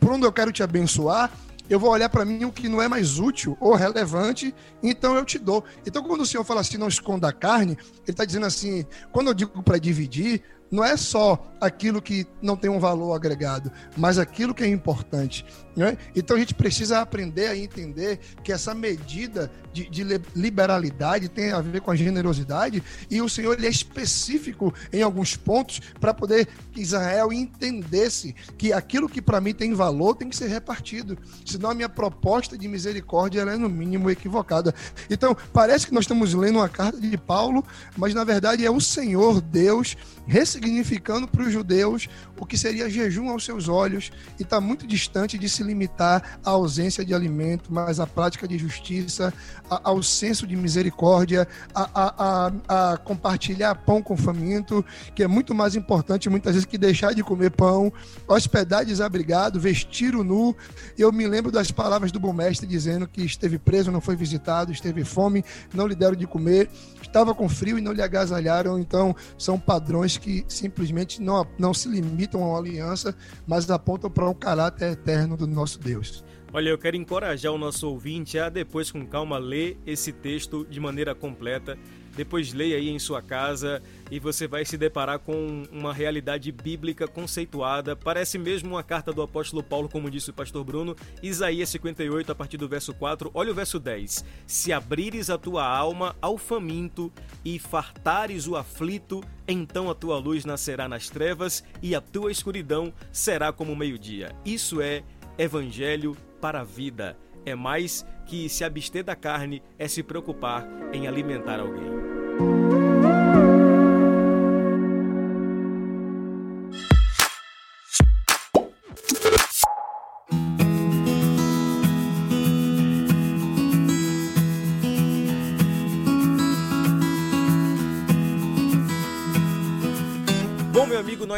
Por 0.00 0.12
onde 0.12 0.24
eu 0.24 0.32
quero 0.32 0.52
te 0.52 0.62
abençoar, 0.62 1.30
eu 1.68 1.80
vou 1.80 1.90
olhar 1.90 2.08
para 2.08 2.24
mim 2.24 2.44
o 2.44 2.52
que 2.52 2.68
não 2.68 2.80
é 2.80 2.86
mais 2.86 3.18
útil 3.18 3.56
ou 3.60 3.74
relevante, 3.74 4.54
então 4.82 5.16
eu 5.16 5.24
te 5.24 5.38
dou. 5.38 5.64
Então, 5.84 6.02
quando 6.02 6.20
o 6.20 6.26
Senhor 6.26 6.44
fala 6.44 6.60
assim, 6.60 6.76
não 6.76 6.86
esconda 6.86 7.28
a 7.28 7.32
carne, 7.32 7.72
ele 7.72 8.02
está 8.06 8.24
dizendo 8.24 8.46
assim: 8.46 8.84
quando 9.10 9.28
eu 9.28 9.34
digo 9.34 9.62
para 9.62 9.78
dividir, 9.78 10.42
não 10.70 10.84
é 10.84 10.96
só 10.96 11.52
aquilo 11.60 12.00
que 12.00 12.26
não 12.40 12.56
tem 12.56 12.70
um 12.70 12.78
valor 12.78 13.14
agregado, 13.14 13.70
mas 13.96 14.18
aquilo 14.18 14.54
que 14.54 14.62
é 14.62 14.68
importante. 14.68 15.44
Né? 15.76 15.98
Então 16.14 16.36
a 16.36 16.40
gente 16.40 16.54
precisa 16.54 17.00
aprender 17.00 17.48
a 17.48 17.56
entender 17.56 18.18
que 18.42 18.50
essa 18.50 18.74
medida 18.74 19.52
de, 19.74 19.86
de, 19.90 20.02
liberalidade 20.34 21.28
tem 21.28 21.52
a 21.52 21.60
ver 21.60 21.82
com 21.82 21.90
a 21.90 21.96
generosidade 21.96 22.82
e 23.10 23.20
o 23.20 23.28
Senhor 23.28 23.52
ele 23.52 23.66
é 23.66 23.70
específico 23.70 24.72
em 24.90 25.02
alguns 25.02 25.36
pontos 25.36 25.82
para 26.00 26.14
poder 26.14 26.48
que 26.72 26.80
Israel 26.80 27.30
entendesse 27.30 28.34
que 28.56 28.72
aquilo 28.72 29.06
que 29.06 29.20
para 29.20 29.38
mim 29.38 29.52
tem 29.52 29.74
valor 29.74 30.14
tem 30.14 30.30
que 30.30 30.36
ser 30.36 30.48
repartido. 30.48 31.18
Senão 31.44 31.70
a 31.70 31.74
minha 31.74 31.90
proposta 31.90 32.56
de 32.56 32.66
misericórdia 32.68 33.42
é 33.42 33.56
no 33.56 33.68
mínimo 33.68 34.10
equivocada. 34.10 34.74
Então 35.10 35.36
parece 35.52 35.86
que 35.86 35.92
nós 35.92 36.04
estamos 36.04 36.32
lendo 36.32 36.56
uma 36.56 36.70
carta 36.70 36.98
de 36.98 37.18
Paulo, 37.18 37.62
mas 37.98 38.14
na 38.14 38.24
verdade 38.24 38.64
é 38.64 38.70
o 38.70 38.80
Senhor 38.80 39.42
Deus 39.42 39.94
ressignificando 40.26 41.28
para 41.28 41.42
os 41.42 41.52
judeus 41.52 42.08
o 42.38 42.46
que 42.46 42.56
seria 42.56 42.88
jejum 42.88 43.28
aos 43.28 43.44
seus 43.44 43.68
olhos 43.68 44.10
e 44.38 44.42
está 44.42 44.60
muito 44.60 44.86
distante 44.86 45.38
de 45.38 45.48
se 45.48 45.65
limitar 45.66 46.38
à 46.44 46.50
ausência 46.50 47.04
de 47.04 47.14
alimento, 47.14 47.72
mas 47.72 48.00
à 48.00 48.06
prática 48.06 48.46
de 48.48 48.56
justiça, 48.56 49.32
ao 49.68 50.02
senso 50.02 50.46
de 50.46 50.56
misericórdia, 50.56 51.46
a, 51.74 51.90
a, 51.94 52.92
a, 52.92 52.96
compartilhar 52.98 53.74
pão 53.74 54.02
com 54.02 54.16
faminto, 54.16 54.84
que 55.14 55.22
é 55.22 55.26
muito 55.26 55.54
mais 55.54 55.74
importante 55.74 56.30
muitas 56.30 56.54
vezes 56.54 56.66
que 56.66 56.78
deixar 56.78 57.14
de 57.14 57.22
comer 57.22 57.50
pão, 57.50 57.92
hospedar 58.28 58.84
desabrigado, 58.84 59.60
vestir 59.60 60.14
o 60.14 60.24
nu. 60.24 60.54
Eu 60.96 61.12
me 61.12 61.26
lembro 61.26 61.50
das 61.50 61.70
palavras 61.70 62.12
do 62.12 62.20
bom 62.20 62.32
mestre 62.32 62.66
dizendo 62.66 63.06
que 63.06 63.22
esteve 63.22 63.58
preso, 63.58 63.90
não 63.90 64.00
foi 64.00 64.16
visitado, 64.16 64.72
esteve 64.72 65.04
fome, 65.04 65.44
não 65.74 65.86
lhe 65.86 65.94
deram 65.94 66.16
de 66.16 66.26
comer, 66.26 66.70
estava 67.02 67.34
com 67.34 67.48
frio 67.48 67.78
e 67.78 67.80
não 67.80 67.92
lhe 67.92 68.02
agasalharam. 68.02 68.78
Então, 68.78 69.14
são 69.36 69.58
padrões 69.58 70.16
que 70.16 70.44
simplesmente 70.48 71.20
não, 71.20 71.46
não 71.58 71.74
se 71.74 71.88
limitam 71.88 72.42
uma 72.42 72.58
aliança, 72.58 73.14
mas 73.46 73.70
apontam 73.70 74.10
para 74.10 74.28
um 74.28 74.34
caráter 74.34 74.92
eterno 74.92 75.36
do 75.36 75.46
nosso 75.56 75.80
Deus. 75.80 76.22
Olha, 76.52 76.68
eu 76.68 76.78
quero 76.78 76.96
encorajar 76.96 77.52
o 77.52 77.58
nosso 77.58 77.88
ouvinte 77.88 78.38
a 78.38 78.48
depois, 78.48 78.90
com 78.90 79.04
calma, 79.04 79.36
ler 79.38 79.76
esse 79.84 80.12
texto 80.12 80.64
de 80.70 80.78
maneira 80.78 81.14
completa. 81.14 81.76
Depois 82.16 82.54
leia 82.54 82.76
aí 82.76 82.88
em 82.88 82.98
sua 82.98 83.20
casa 83.20 83.82
e 84.10 84.18
você 84.18 84.48
vai 84.48 84.64
se 84.64 84.78
deparar 84.78 85.18
com 85.18 85.64
uma 85.70 85.92
realidade 85.92 86.50
bíblica 86.50 87.06
conceituada. 87.06 87.94
Parece 87.94 88.38
mesmo 88.38 88.70
uma 88.70 88.82
carta 88.82 89.12
do 89.12 89.20
apóstolo 89.20 89.62
Paulo, 89.62 89.86
como 89.86 90.10
disse 90.10 90.30
o 90.30 90.32
pastor 90.32 90.64
Bruno. 90.64 90.96
Isaías 91.22 91.68
58, 91.68 92.32
a 92.32 92.34
partir 92.34 92.56
do 92.56 92.66
verso 92.66 92.94
4. 92.94 93.30
Olha 93.34 93.52
o 93.52 93.54
verso 93.54 93.78
10. 93.78 94.24
Se 94.46 94.72
abrires 94.72 95.28
a 95.28 95.36
tua 95.36 95.66
alma 95.66 96.16
ao 96.22 96.38
faminto 96.38 97.12
e 97.44 97.58
fartares 97.58 98.46
o 98.46 98.56
aflito, 98.56 99.22
então 99.46 99.90
a 99.90 99.94
tua 99.94 100.16
luz 100.16 100.46
nascerá 100.46 100.88
nas 100.88 101.10
trevas 101.10 101.62
e 101.82 101.94
a 101.94 102.00
tua 102.00 102.32
escuridão 102.32 102.94
será 103.12 103.52
como 103.52 103.76
meio-dia. 103.76 104.34
Isso 104.42 104.80
é 104.80 105.04
evangelho 105.38 106.16
para 106.40 106.60
a 106.60 106.64
vida. 106.64 107.16
É 107.44 107.54
mais 107.54 108.06
que 108.26 108.48
se 108.48 108.64
abster 108.64 109.04
da 109.04 109.14
carne 109.14 109.62
é 109.78 109.86
se 109.86 110.02
preocupar 110.02 110.66
em 110.92 111.06
alimentar 111.06 111.60
alguém. 111.60 112.15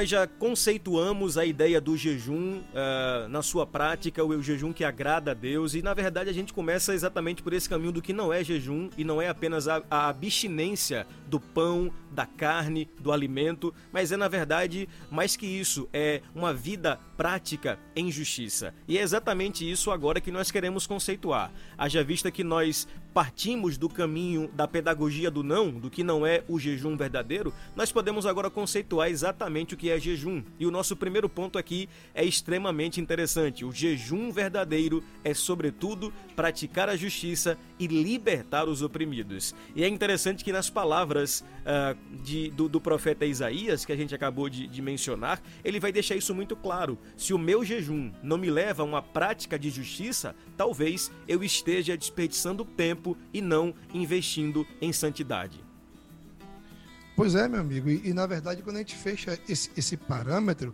Já 0.09 0.27
conceituamos 0.27 1.37
a 1.37 1.45
ideia 1.45 1.81
do 1.81 1.95
jejum 1.95 2.61
uh, 2.61 3.29
na 3.29 3.43
sua 3.43 3.67
prática, 3.67 4.25
o 4.25 4.43
jejum 4.43 4.73
que 4.73 4.83
agrada 4.83 5.33
a 5.33 5.35
Deus, 5.35 5.75
e 5.75 5.83
na 5.83 5.93
verdade 5.93 6.31
a 6.31 6.33
gente 6.33 6.53
começa 6.53 6.95
exatamente 6.95 7.43
por 7.43 7.53
esse 7.53 7.69
caminho 7.69 7.93
do 7.93 8.01
que 8.01 8.15
não 8.15 8.33
é 8.33 8.43
jejum 8.43 8.89
e 8.97 9.05
não 9.05 9.21
é 9.21 9.29
apenas 9.29 9.69
a, 9.69 9.83
a 9.91 10.09
abstinência 10.09 11.07
do 11.27 11.39
pão, 11.39 11.93
da 12.11 12.25
carne, 12.25 12.89
do 12.99 13.13
alimento, 13.13 13.75
mas 13.93 14.11
é 14.11 14.17
na 14.17 14.29
verdade 14.29 14.89
mais 15.11 15.37
que 15.37 15.47
isso, 15.47 15.87
é 15.93 16.23
uma 16.35 16.55
vida 16.55 16.99
prática 17.17 17.79
em 17.95 18.11
justiça. 18.11 18.75
E 18.87 18.97
é 18.97 19.03
exatamente 19.03 19.71
isso 19.71 19.91
agora 19.91 20.21
que 20.21 20.33
nós 20.33 20.51
queremos 20.51 20.87
conceituar. 20.87 21.53
Haja 21.77 22.03
vista 22.03 22.31
que 22.31 22.43
nós 22.43 22.89
partimos 23.13 23.77
do 23.77 23.89
caminho 23.89 24.49
da 24.55 24.69
pedagogia 24.69 25.31
do 25.31 25.43
não, 25.43 25.71
do 25.71 25.91
que 25.91 26.05
não 26.05 26.25
é 26.25 26.45
o 26.49 26.59
jejum 26.59 26.97
verdadeiro, 26.97 27.53
nós 27.75 27.91
podemos 27.91 28.27
agora 28.27 28.49
conceituar 28.49 29.11
exatamente 29.11 29.75
o 29.75 29.77
que 29.77 29.91
é 29.91 29.98
jejum. 29.99 30.43
E 30.59 30.67
o 30.67 30.71
nosso 30.71 30.97
primeiro 30.97 31.29
ponto 31.29 31.59
aqui 31.59 31.89
é 32.15 32.25
extremamente 32.25 33.01
interessante. 33.01 33.65
O 33.65 33.73
jejum 33.73 34.31
verdadeiro 34.31 35.03
é, 35.25 35.35
sobretudo, 35.35 36.13
praticar 36.35 36.89
a 36.89 36.97
justiça 36.97 37.59
e 37.79 37.87
libertar 37.87 38.69
os 38.69 38.83
oprimidos. 38.83 39.55
E 39.75 39.85
é 39.85 39.89
interessante 39.89 40.45
que 40.45 40.53
nas 40.53 40.69
palavras 40.71 41.41
uh, 41.41 41.97
de, 42.23 42.51
do, 42.51 42.69
do, 42.69 42.81
profeta 42.81 43.25
Isaías, 43.25 43.85
que 43.85 43.93
a 43.93 43.97
gente 43.97 44.15
acabou 44.15 44.49
de, 44.49 44.67
de 44.67 44.83
mencionar, 44.83 45.43
ele 45.65 45.81
vai 45.81 45.93
deixar 45.93 46.17
isso 46.17 46.35
muito 46.35 46.57
claro. 46.57 46.99
Se 47.17 47.33
o 47.33 47.39
meu 47.39 47.65
jejum 47.65 48.13
não 48.23 48.39
me 48.39 48.51
leva 48.51 48.83
a 48.83 48.87
uma 48.87 49.03
prática 49.03 49.59
de 49.59 49.71
justiça, 49.71 50.35
talvez 50.57 51.11
eu 51.27 51.43
esteja 51.43 51.97
desperdiçando 51.97 52.65
tempo 52.65 53.17
e 53.33 53.41
não 53.41 53.75
investindo 53.93 54.67
em 54.81 54.93
santidade. 54.93 55.68
Pois 57.19 57.35
é, 57.35 57.49
meu 57.49 57.61
amigo. 57.61 57.91
E, 57.91 58.11
e, 58.11 58.15
na 58.15 58.27
verdade, 58.27 58.63
quando 58.63 58.77
a 58.77 58.79
gente 58.79 58.95
fecha 58.95 59.37
esse, 59.49 59.73
esse 59.77 59.97
parâmetro, 59.97 60.73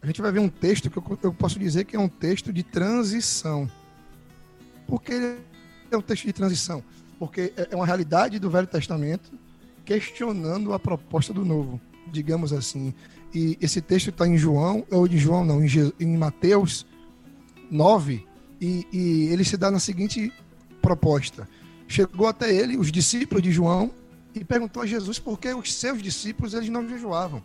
a 0.00 0.06
gente 0.06 0.22
vai 0.22 0.32
ver 0.32 0.38
um 0.38 0.48
texto 0.48 0.88
que 0.88 0.96
eu, 0.96 1.18
eu, 1.22 1.30
posso 1.30 1.58
dizer 1.58 1.84
que 1.84 1.94
é 1.94 2.00
um 2.00 2.08
texto 2.08 2.50
de 2.50 2.62
transição. 2.62 3.70
Por 4.86 5.02
que 5.02 5.12
ele 5.12 5.36
é 5.90 5.96
um 5.98 6.00
texto 6.00 6.24
de 6.24 6.32
transição? 6.32 6.82
Porque 7.18 7.52
é, 7.54 7.68
é 7.72 7.76
uma 7.76 7.84
realidade 7.84 8.38
do 8.38 8.48
Velho 8.48 8.66
Testamento 8.66 9.30
questionando 9.84 10.72
a 10.72 10.78
proposta 10.78 11.34
do 11.34 11.44
Novo, 11.44 11.78
digamos 12.10 12.54
assim. 12.54 12.94
E 13.34 13.58
esse 13.60 13.82
texto 13.82 14.08
está 14.08 14.26
em 14.26 14.38
João, 14.38 14.86
ou 14.90 15.06
de 15.06 15.18
João 15.18 15.44
não, 15.44 15.62
em, 15.62 15.68
em 16.00 16.16
Mateus 16.16 16.86
9, 17.70 18.26
e, 18.58 18.86
e 18.90 19.24
ele 19.26 19.44
se 19.44 19.58
dá 19.58 19.70
na 19.70 19.78
seguinte 19.78 20.32
proposta. 20.80 21.46
Chegou 21.86 22.26
até 22.26 22.50
ele, 22.54 22.78
os 22.78 22.90
discípulos 22.90 23.42
de 23.42 23.52
João, 23.52 23.92
e 24.34 24.44
perguntou 24.44 24.82
a 24.82 24.86
Jesus 24.86 25.18
por 25.18 25.38
que 25.38 25.52
os 25.52 25.72
seus 25.72 26.02
discípulos 26.02 26.54
eles 26.54 26.68
não 26.68 26.88
jejuavam. 26.88 27.42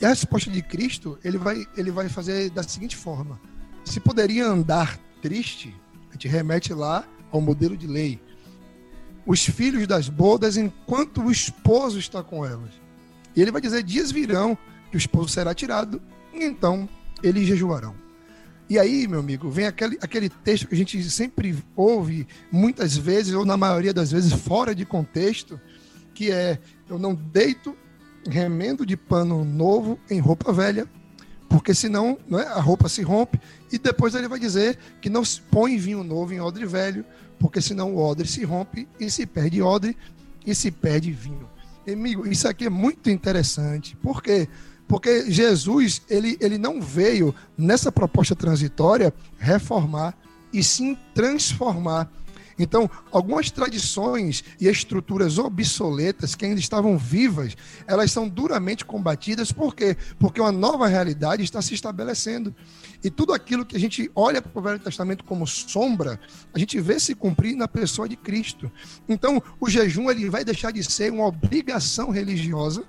E 0.00 0.04
a 0.04 0.08
resposta 0.08 0.50
de 0.50 0.62
Cristo, 0.62 1.18
ele 1.24 1.38
vai, 1.38 1.66
ele 1.76 1.90
vai 1.90 2.08
fazer 2.08 2.50
da 2.50 2.62
seguinte 2.62 2.96
forma: 2.96 3.40
se 3.84 4.00
poderia 4.00 4.46
andar 4.46 4.98
triste, 5.20 5.74
a 6.10 6.12
gente 6.12 6.28
remete 6.28 6.72
lá 6.72 7.06
ao 7.30 7.40
modelo 7.40 7.76
de 7.76 7.86
lei 7.86 8.20
os 9.26 9.44
filhos 9.44 9.86
das 9.86 10.08
bodas 10.08 10.56
enquanto 10.56 11.20
o 11.20 11.30
esposo 11.30 11.98
está 11.98 12.22
com 12.22 12.46
elas. 12.46 12.70
E 13.34 13.42
ele 13.42 13.50
vai 13.50 13.60
dizer: 13.60 13.82
dias 13.82 14.12
virão 14.12 14.56
que 14.90 14.96
o 14.96 14.98
esposo 14.98 15.28
será 15.28 15.52
tirado, 15.52 16.00
e 16.32 16.44
então 16.44 16.88
eles 17.22 17.46
jejuarão. 17.46 17.94
E 18.68 18.78
aí, 18.78 19.06
meu 19.06 19.20
amigo, 19.20 19.48
vem 19.48 19.66
aquele, 19.66 19.96
aquele 20.00 20.28
texto 20.28 20.66
que 20.66 20.74
a 20.74 20.78
gente 20.78 21.02
sempre 21.10 21.56
ouve, 21.76 22.26
muitas 22.50 22.96
vezes, 22.96 23.32
ou 23.32 23.44
na 23.44 23.56
maioria 23.56 23.94
das 23.94 24.10
vezes, 24.10 24.32
fora 24.32 24.74
de 24.74 24.84
contexto, 24.84 25.60
que 26.16 26.32
é: 26.32 26.58
eu 26.88 26.98
não 26.98 27.14
deito 27.14 27.76
remendo 28.28 28.86
de 28.86 28.96
pano 28.96 29.44
novo 29.44 30.00
em 30.10 30.18
roupa 30.18 30.50
velha, 30.50 30.88
porque 31.48 31.74
senão 31.74 32.18
é, 32.32 32.42
a 32.42 32.60
roupa 32.60 32.88
se 32.88 33.02
rompe. 33.02 33.38
E 33.70 33.78
depois 33.78 34.14
ele 34.14 34.26
vai 34.26 34.40
dizer 34.40 34.78
que 35.00 35.10
não 35.10 35.24
se 35.24 35.40
põe 35.42 35.76
vinho 35.76 36.02
novo 36.02 36.32
em 36.32 36.40
odre 36.40 36.64
velho, 36.64 37.04
porque 37.38 37.60
senão 37.60 37.94
o 37.94 37.98
odre 37.98 38.26
se 38.26 38.42
rompe 38.44 38.88
e 38.98 39.10
se 39.10 39.26
perde 39.26 39.60
odre 39.60 39.96
e 40.44 40.54
se 40.54 40.70
perde 40.70 41.12
vinho. 41.12 41.48
Amigo, 41.86 42.26
isso 42.26 42.48
aqui 42.48 42.64
é 42.64 42.70
muito 42.70 43.10
interessante. 43.10 43.94
Por 43.96 44.22
quê? 44.22 44.48
Porque 44.88 45.30
Jesus, 45.30 46.02
ele, 46.08 46.36
ele 46.40 46.58
não 46.58 46.80
veio 46.80 47.34
nessa 47.58 47.92
proposta 47.92 48.34
transitória 48.34 49.12
reformar 49.38 50.16
e 50.52 50.64
sim 50.64 50.96
transformar 51.14 52.10
então, 52.58 52.90
algumas 53.12 53.50
tradições 53.50 54.42
e 54.58 54.66
estruturas 54.66 55.38
obsoletas 55.38 56.34
que 56.34 56.46
ainda 56.46 56.60
estavam 56.60 56.96
vivas, 56.96 57.56
elas 57.86 58.10
são 58.10 58.28
duramente 58.28 58.84
combatidas. 58.84 59.52
Por 59.52 59.74
quê? 59.74 59.96
Porque 60.18 60.40
uma 60.40 60.52
nova 60.52 60.86
realidade 60.86 61.42
está 61.42 61.60
se 61.60 61.74
estabelecendo. 61.74 62.54
E 63.04 63.10
tudo 63.10 63.34
aquilo 63.34 63.64
que 63.64 63.76
a 63.76 63.80
gente 63.80 64.10
olha 64.14 64.40
para 64.40 64.58
o 64.58 64.62
Velho 64.62 64.78
Testamento 64.78 65.22
como 65.24 65.46
sombra, 65.46 66.18
a 66.54 66.58
gente 66.58 66.80
vê 66.80 66.98
se 66.98 67.14
cumprir 67.14 67.54
na 67.54 67.68
pessoa 67.68 68.08
de 68.08 68.16
Cristo. 68.16 68.70
Então, 69.06 69.42
o 69.60 69.68
jejum 69.68 70.10
ele 70.10 70.30
vai 70.30 70.44
deixar 70.44 70.72
de 70.72 70.82
ser 70.82 71.12
uma 71.12 71.26
obrigação 71.26 72.10
religiosa, 72.10 72.84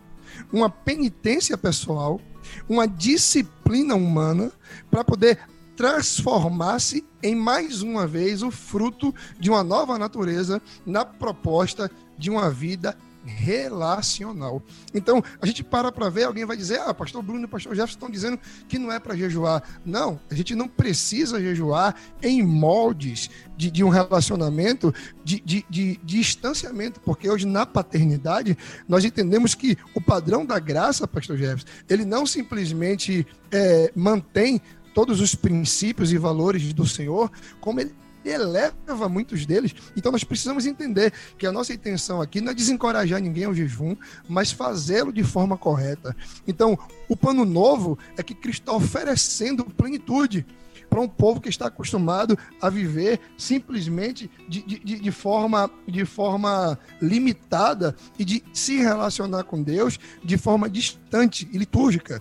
uma 0.52 0.70
penitência 0.70 1.58
pessoal, 1.58 2.22
uma 2.70 2.88
disciplina 2.88 3.96
humana 3.96 4.52
para 4.90 5.04
poder 5.04 5.40
transformar-se 5.78 7.06
em 7.22 7.36
mais 7.36 7.84
uma 7.84 8.08
vez 8.08 8.42
o 8.42 8.50
fruto 8.50 9.14
de 9.40 9.50
uma 9.50 9.64
nova 9.64 9.98
natureza 9.98 10.60
na 10.84 11.06
proposta 11.06 11.90
de 12.18 12.32
uma 12.32 12.50
vida 12.50 12.98
relacional. 13.28 14.64
Então, 14.94 15.22
a 15.42 15.46
gente 15.46 15.64
para 15.64 15.92
para 15.92 16.10
ver, 16.10 16.24
alguém 16.24 16.46
vai 16.46 16.56
dizer, 16.56 16.80
ah, 16.80 16.94
pastor 16.94 17.22
Bruno 17.22 17.44
e 17.44 17.48
pastor 17.48 17.76
Jefferson 17.76 17.98
estão 17.98 18.10
dizendo 18.10 18.40
que 18.68 18.80
não 18.80 18.92
é 18.92 19.00
para 19.00 19.16
jejuar. 19.16 19.62
Não, 19.86 20.20
a 20.32 20.34
gente 20.34 20.56
não 20.56 20.68
precisa 20.68 21.42
jejuar 21.42 21.96
em 22.22 22.42
moldes 22.42 23.30
de, 23.56 23.70
de 23.70 23.84
um 23.84 23.90
relacionamento 23.90 24.94
de, 25.24 25.40
de, 25.42 25.66
de, 25.70 26.00
distanciamento, 26.04 27.00
porque 27.02 27.30
hoje 27.30 27.46
na 27.46 27.66
paternidade 27.66 28.58
nós 28.88 29.04
entendemos 29.04 29.54
que 29.54 29.78
o 29.94 30.02
padrão 30.02 30.46
da 30.46 30.58
graça, 30.58 31.08
pastor 31.08 31.38
Jefferson, 31.38 31.68
ele 31.90 32.06
não 32.06 32.26
simplesmente 32.26 33.28
é, 33.52 33.92
mantém 33.96 34.62
todos 34.98 35.22
os 35.22 35.36
princípios 35.36 36.12
e 36.12 36.18
valores 36.18 36.74
do 36.74 36.84
Senhor, 36.84 37.32
como 37.62 37.80
ele 37.80 37.94
eleva 38.26 39.08
muitos 39.08 39.46
deles. 39.46 39.76
Então 39.96 40.12
nós 40.12 40.24
precisamos 40.24 40.66
entender 40.66 41.14
que 41.38 41.46
a 41.46 41.52
nossa 41.52 41.72
intenção 41.72 42.20
aqui 42.20 42.42
não 42.42 42.52
é 42.52 42.56
desencorajar 42.56 43.22
ninguém 43.22 43.44
ao 43.44 43.54
jejum, 43.54 43.96
mas 44.28 44.52
fazê-lo 44.52 45.14
de 45.14 45.24
forma 45.24 45.56
correta. 45.56 46.18
Então, 46.48 46.76
o 47.08 47.16
pano 47.16 47.46
novo 47.46 47.96
é 48.18 48.24
que 48.24 48.34
Cristo 48.34 48.64
está 48.64 48.74
oferecendo 48.74 49.66
plenitude 49.66 50.44
para 50.90 51.00
um 51.00 51.08
povo 51.08 51.40
que 51.40 51.50
está 51.50 51.68
acostumado 51.68 52.36
a 52.60 52.68
viver 52.68 53.20
simplesmente 53.38 54.32
de, 54.50 54.64
de, 54.64 54.80
de, 54.80 55.12
forma, 55.12 55.70
de 55.88 56.06
forma 56.06 56.80
limitada 57.00 57.96
e 58.18 58.26
de 58.26 58.44
se 58.52 58.78
relacionar 58.78 59.44
com 59.44 59.62
Deus 59.62 60.00
de 60.24 60.40
forma 60.40 60.68
distante 60.68 61.48
e 61.54 61.58
litúrgica. 61.60 62.20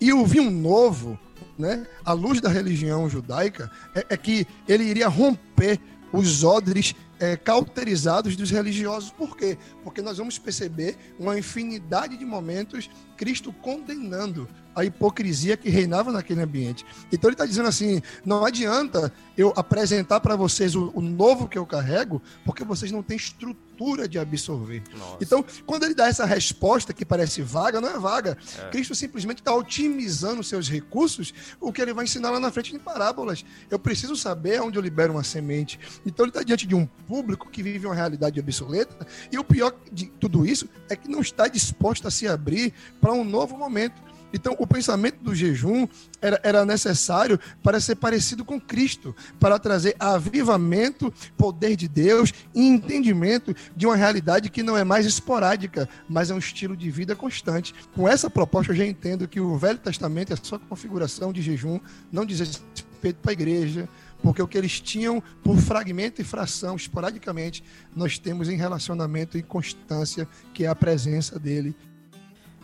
E 0.00 0.12
o 0.12 0.26
vinho 0.26 0.50
novo, 0.50 1.16
né, 1.58 1.86
à 2.04 2.12
luz 2.12 2.40
da 2.40 2.48
religião 2.48 3.08
judaica, 3.08 3.70
é, 3.94 4.06
é 4.10 4.16
que 4.16 4.46
ele 4.68 4.84
iria 4.84 5.08
romper 5.08 5.80
os 6.12 6.44
odres 6.44 6.94
é, 7.18 7.36
cauterizados 7.36 8.36
dos 8.36 8.50
religiosos. 8.50 9.10
Por 9.10 9.36
quê? 9.36 9.58
Porque 9.82 10.02
nós 10.02 10.18
vamos 10.18 10.38
perceber 10.38 10.96
uma 11.18 11.38
infinidade 11.38 12.16
de 12.16 12.24
momentos 12.24 12.90
Cristo 13.16 13.52
condenando 13.52 14.48
a 14.76 14.84
hipocrisia 14.84 15.56
que 15.56 15.70
reinava 15.70 16.12
naquele 16.12 16.42
ambiente. 16.42 16.84
Então 17.10 17.30
ele 17.30 17.34
está 17.34 17.46
dizendo 17.46 17.66
assim: 17.66 18.02
não 18.24 18.44
adianta 18.44 19.10
eu 19.36 19.52
apresentar 19.56 20.20
para 20.20 20.36
vocês 20.36 20.74
o, 20.74 20.92
o, 20.94 21.00
novo 21.00 21.48
que 21.48 21.56
eu 21.56 21.64
carrego, 21.64 22.20
porque 22.44 22.62
vocês 22.62 22.92
não 22.92 23.02
têm 23.02 23.16
estrutura 23.16 24.06
de 24.06 24.18
absorver. 24.18 24.82
Nossa. 24.94 25.16
Então, 25.20 25.44
quando 25.64 25.84
ele 25.84 25.94
dá 25.94 26.06
essa 26.08 26.26
resposta 26.26 26.92
que 26.92 27.06
parece 27.06 27.40
vaga, 27.40 27.80
não 27.80 27.88
é 27.88 27.98
vaga. 27.98 28.36
É. 28.58 28.68
Cristo 28.68 28.94
simplesmente 28.94 29.38
está 29.38 29.54
otimizando 29.54 30.44
seus 30.44 30.68
recursos, 30.68 31.32
o 31.58 31.72
que 31.72 31.80
ele 31.80 31.94
vai 31.94 32.04
ensinar 32.04 32.30
lá 32.30 32.38
na 32.38 32.50
frente 32.50 32.74
em 32.74 32.78
parábolas. 32.78 33.44
Eu 33.70 33.78
preciso 33.78 34.14
saber 34.14 34.60
onde 34.60 34.78
eu 34.78 34.82
libero 34.82 35.14
uma 35.14 35.24
semente. 35.24 35.80
Então 36.04 36.26
ele 36.26 36.30
está 36.30 36.42
diante 36.42 36.66
de 36.66 36.74
um 36.74 36.86
público 37.06 37.50
que 37.50 37.62
vive 37.62 37.86
uma 37.86 37.94
realidade 37.94 38.40
obsoleta, 38.40 39.06
e 39.30 39.38
o 39.38 39.44
pior 39.44 39.74
de 39.92 40.06
tudo 40.06 40.46
isso 40.46 40.68
é 40.88 40.96
que 40.96 41.08
não 41.08 41.20
está 41.20 41.48
disposto 41.48 42.08
a 42.08 42.10
se 42.10 42.26
abrir 42.26 42.72
para 43.00 43.12
um 43.12 43.24
novo 43.24 43.56
momento. 43.56 44.06
Então, 44.32 44.56
o 44.58 44.66
pensamento 44.66 45.22
do 45.22 45.34
jejum 45.34 45.86
era, 46.20 46.38
era, 46.42 46.64
necessário 46.64 47.38
para 47.62 47.80
ser 47.80 47.96
parecido 47.96 48.44
com 48.44 48.60
Cristo, 48.60 49.14
para 49.38 49.58
trazer 49.58 49.94
avivamento, 49.98 51.12
poder 51.36 51.76
de 51.76 51.88
Deus 51.88 52.34
e 52.54 52.66
entendimento 52.66 53.54
de 53.74 53.86
uma 53.86 53.96
realidade 53.96 54.50
que 54.50 54.62
não 54.62 54.76
é 54.76 54.84
mais 54.84 55.06
esporádica, 55.06 55.88
mas 56.08 56.30
é 56.30 56.34
um 56.34 56.38
estilo 56.38 56.76
de 56.76 56.90
vida 56.90 57.14
constante. 57.14 57.74
Com 57.94 58.08
essa 58.08 58.28
proposta, 58.28 58.72
eu 58.72 58.76
já 58.76 58.84
entendo 58.84 59.28
que 59.28 59.40
o 59.40 59.56
Velho 59.56 59.78
Testamento 59.78 60.32
é 60.32 60.36
só 60.36 60.58
configuração 60.58 61.32
de 61.32 61.40
jejum, 61.40 61.80
não 62.10 62.26
diz 62.26 62.40
respeito 62.40 63.18
para 63.22 63.30
a 63.30 63.32
igreja, 63.32 63.88
porque 64.22 64.42
o 64.42 64.48
que 64.48 64.56
eles 64.58 64.80
tinham 64.80 65.22
por 65.42 65.56
fragmento 65.58 66.20
e 66.20 66.24
fração, 66.24 66.76
esporadicamente, 66.76 67.62
nós 67.94 68.18
temos 68.18 68.48
em 68.48 68.56
relacionamento 68.56 69.36
e 69.38 69.42
constância, 69.42 70.28
que 70.52 70.64
é 70.64 70.68
a 70.68 70.74
presença 70.74 71.38
dele. 71.38 71.74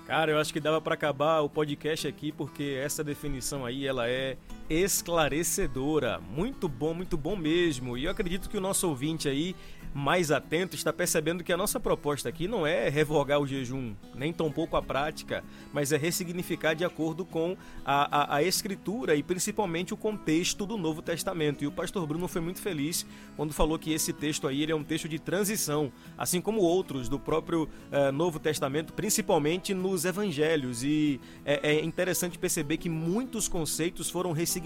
Cara, 0.07 0.33
eu 0.33 0.39
acho 0.39 0.53
que 0.53 0.61
dava 0.61 0.81
para 0.81 0.95
acabar 0.95 1.41
o 1.41 1.49
podcast 1.49 2.07
aqui 2.07 2.33
porque 2.33 2.79
essa 2.83 3.03
definição 3.03 3.65
aí 3.65 3.87
ela 3.87 4.09
é 4.09 4.37
esclarecedora. 4.73 6.19
Muito 6.19 6.67
bom, 6.67 6.95
muito 6.95 7.17
bom 7.19 7.37
mesmo. 7.37 7.99
E 7.99 8.05
eu 8.05 8.11
acredito 8.11 8.49
que 8.49 8.57
o 8.57 8.61
nosso 8.61 8.89
ouvinte 8.89 9.29
aí 9.29 9.55
mais 9.95 10.31
atento 10.31 10.75
está 10.75 10.91
percebendo 10.91 11.45
que 11.45 11.53
a 11.53 11.57
nossa 11.57 11.79
proposta 11.79 12.29
aqui 12.29 12.49
não 12.49 12.67
é 12.67 12.89
revogar 12.89 13.39
o 13.39 13.47
jejum, 13.47 13.95
nem 14.15 14.33
tampouco 14.33 14.75
a 14.75 14.83
prática, 14.83 15.45
mas 15.71 15.93
é 15.93 15.99
ressignificar 15.99 16.75
de 16.75 16.83
acordo 16.83 17.27
com 17.27 17.57
a, 17.85 18.35
a, 18.35 18.37
a, 18.37 18.43
escritura 18.43 19.15
e 19.15 19.23
principalmente 19.23 19.93
o 19.93 19.97
contexto 19.97 20.65
do 20.65 20.79
Novo 20.79 21.03
Testamento. 21.03 21.63
E 21.63 21.67
o 21.67 21.73
pastor 21.73 22.07
Bruno 22.07 22.27
foi 22.27 22.41
muito 22.41 22.63
feliz 22.63 23.05
quando 23.37 23.53
falou 23.53 23.79
que 23.79 23.93
esse 23.93 24.15
texto 24.15 24.49
aí 24.49 24.63
ele 24.63 24.73
é 24.73 24.75
um 24.75 24.85
texto 24.85 25.09
de 25.09 25.19
transição, 25.19 25.93
assim 26.17 26.41
como 26.41 26.61
outros 26.61 27.09
do 27.09 27.19
próprio 27.19 27.69
eh, 27.91 28.11
Novo 28.11 28.39
Testamento, 28.39 28.95
principalmente 28.95 29.75
nos 29.75 30.07
evangelhos. 30.07 30.83
E 30.83 31.21
é, 31.45 31.75
é 31.75 31.85
interessante 31.85 32.39
perceber 32.39 32.79
que 32.79 32.89
muitos 32.89 33.47
conceitos 33.47 34.09
foram 34.09 34.33
ressignificados 34.33 34.62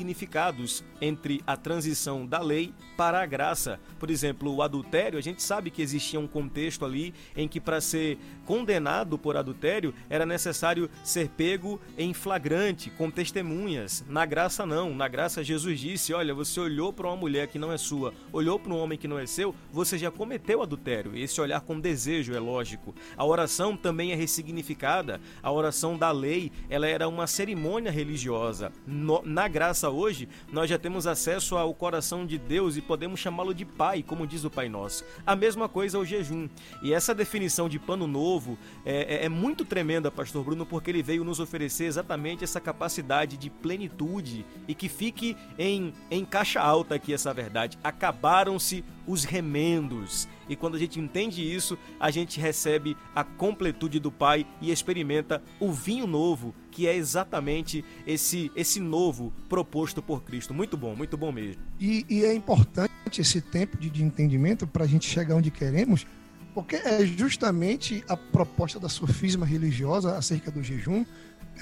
entre 1.01 1.43
a 1.47 1.57
transição 1.57 2.27
da 2.27 2.41
lei 2.41 2.73
para 2.97 3.21
a 3.21 3.27
graça. 3.27 3.79
Por 3.99 4.11
exemplo, 4.11 4.55
o 4.55 4.63
adultério 4.63 4.87
adultério, 4.87 5.19
a 5.19 5.23
gente 5.23 5.43
sabe 5.43 5.71
que 5.71 5.83
existia 5.83 6.19
um 6.21 6.27
contexto 6.27 6.85
ali 6.85 7.13
em 7.37 7.49
que 7.49 7.61
para 7.61 7.81
ser 7.81 8.19
condenado 8.45 9.19
por 9.19 9.37
adultério 9.37 9.93
era 10.09 10.25
necessário 10.25 10.89
ser 11.03 11.29
pego 11.29 11.81
em 11.99 12.15
flagrante, 12.15 12.91
com 12.91 13.11
testemunhas. 13.11 14.05
Na 14.09 14.25
graça 14.25 14.65
não, 14.65 14.95
na 14.95 15.09
graça 15.09 15.43
Jesus 15.43 15.81
disse: 15.81 16.15
"Olha, 16.15 16.35
você 16.35 16.61
olhou 16.61 16.93
para 16.93 17.09
uma 17.09 17.17
mulher 17.17 17.49
que 17.49 17.59
não 17.59 17.73
é 17.73 17.79
sua, 17.79 18.15
olhou 18.33 18.59
para 18.59 18.73
um 18.73 18.79
homem 18.79 18.99
que 18.99 19.09
não 19.09 19.19
é 19.19 19.27
seu, 19.27 19.55
você 19.73 19.99
já 19.99 20.11
cometeu 20.11 20.63
adultério". 20.63 21.17
Esse 21.17 21.41
olhar 21.41 21.61
com 21.61 21.81
desejo 21.81 22.35
é 22.35 22.41
lógico. 22.41 22.95
A 23.17 23.25
oração 23.25 23.77
também 23.77 24.13
é 24.13 24.15
ressignificada. 24.15 25.21
A 25.43 25.51
oração 25.51 25.97
da 25.97 26.11
lei, 26.11 26.53
ela 26.69 26.87
era 26.87 27.09
uma 27.09 27.27
cerimônia 27.27 27.91
religiosa. 27.91 28.73
No, 28.87 29.23
na 29.25 29.49
graça 29.49 29.86
hoje, 29.91 30.29
nós 30.53 30.69
já 30.69 30.79
temos 30.79 31.07
acesso 31.07 31.57
ao 31.57 31.75
coração 31.75 32.27
de 32.27 32.39
Deus 32.39 32.77
e 32.77 32.83
podemos 32.83 33.21
chamá-lo 33.21 33.55
de 33.55 33.65
Pai, 33.65 34.03
como 34.03 34.27
diz 34.27 34.45
o 34.45 34.51
Pai 34.51 34.69
Nosso. 34.69 35.05
A 35.27 35.35
mesma 35.35 35.69
coisa 35.69 35.99
o 35.99 36.05
jejum. 36.05 36.49
E 36.83 36.93
essa 36.93 37.15
definição 37.15 37.69
de 37.69 37.79
pano 37.79 38.07
novo 38.07 38.59
é, 38.85 39.17
é, 39.17 39.25
é 39.27 39.29
muito 39.29 39.65
tremenda, 39.65 40.11
Pastor 40.11 40.45
Bruno, 40.45 40.67
porque 40.67 40.91
ele 40.91 41.03
veio 41.03 41.25
nos 41.25 41.41
oferecer 41.41 41.85
exatamente 41.85 42.45
essa 42.45 42.61
capacidade 42.61 43.37
de 43.37 43.51
plenitude 43.51 44.45
e 44.69 44.75
que 44.75 44.89
fique 44.89 45.37
em, 45.59 45.93
em 46.11 46.25
caixa 46.25 46.61
alta 46.61 46.95
aqui 46.95 47.13
essa 47.13 47.33
verdade. 47.33 47.79
Acabaram-se 47.83 48.85
os 49.07 49.25
remendos. 49.25 50.29
E 50.49 50.57
quando 50.57 50.77
a 50.77 50.79
gente 50.79 51.01
entende 51.01 51.43
isso, 51.43 51.79
a 51.99 52.11
gente 52.11 52.41
recebe 52.41 52.97
a 53.15 53.25
completude 53.25 53.99
do 53.99 54.11
Pai 54.11 54.47
e 54.61 54.71
experimenta 54.71 55.43
o 55.59 55.73
vinho 55.73 56.07
novo, 56.07 56.55
que 56.71 56.87
é 56.87 56.95
exatamente 56.95 57.85
esse 58.07 58.51
esse 58.55 58.81
novo 58.81 59.33
proposto 59.49 60.03
por 60.03 60.23
Cristo. 60.23 60.55
Muito 60.55 60.77
bom, 60.77 60.95
muito 60.95 61.17
bom 61.17 61.33
mesmo. 61.33 61.63
E, 61.81 62.05
e 62.09 62.25
é 62.25 62.35
importante 62.35 62.91
esse 63.19 63.41
tempo 63.41 63.77
de, 63.77 63.91
de 63.91 64.03
entendimento 64.03 64.67
para 64.67 64.85
a 64.85 64.87
gente 64.87 65.09
chegar 65.09 65.35
onde 65.35 65.51
queremos, 65.51 66.07
porque 66.55 66.77
é 66.77 67.05
justamente 67.05 68.05
a 68.09 68.17
proposta 68.17 68.81
da 68.81 68.89
sofisma 68.89 69.45
religiosa 69.45 70.17
acerca 70.17 70.51
do 70.51 70.63
jejum 70.63 71.05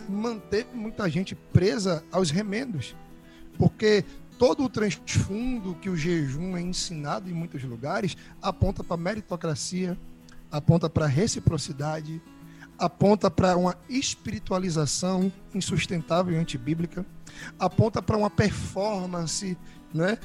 manter 0.08 0.66
muita 0.72 1.08
gente 1.08 1.34
presa 1.34 2.04
aos 2.10 2.30
remendos. 2.30 2.94
Porque 3.56 4.04
todo 4.44 4.64
o 4.64 4.68
transfundo 4.68 5.74
que 5.76 5.88
o 5.88 5.96
jejum 5.96 6.54
é 6.54 6.60
ensinado 6.60 7.30
em 7.30 7.32
muitos 7.32 7.64
lugares 7.64 8.14
aponta 8.42 8.84
para 8.84 8.94
meritocracia, 8.94 9.98
aponta 10.52 10.90
para 10.90 11.06
reciprocidade, 11.06 12.20
aponta 12.78 13.30
para 13.30 13.56
uma 13.56 13.74
espiritualização 13.88 15.32
insustentável 15.54 16.34
e 16.34 16.36
antibíblica, 16.36 17.06
aponta 17.58 18.02
para 18.02 18.18
uma 18.18 18.28
performance 18.28 19.56
né, 19.94 20.18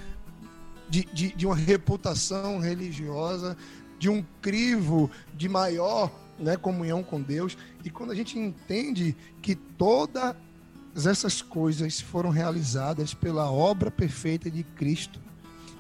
de, 0.90 1.06
de, 1.14 1.34
de, 1.34 1.46
uma 1.46 1.56
reputação 1.56 2.60
religiosa, 2.60 3.56
de 3.98 4.10
um 4.10 4.22
crivo 4.42 5.10
de 5.34 5.48
maior 5.48 6.12
né, 6.38 6.58
comunhão 6.58 7.02
com 7.02 7.22
Deus. 7.22 7.58
E 7.86 7.90
quando 7.90 8.12
a 8.12 8.16
gente 8.16 8.38
entende 8.38 9.16
que 9.42 9.56
toda 9.56 10.36
essas 10.96 11.42
coisas 11.42 12.02
foram 12.02 12.30
realizadas 12.30 13.14
pela 13.14 13.50
obra 13.52 13.92
perfeita 13.92 14.50
de 14.50 14.64
Cristo 14.64 15.20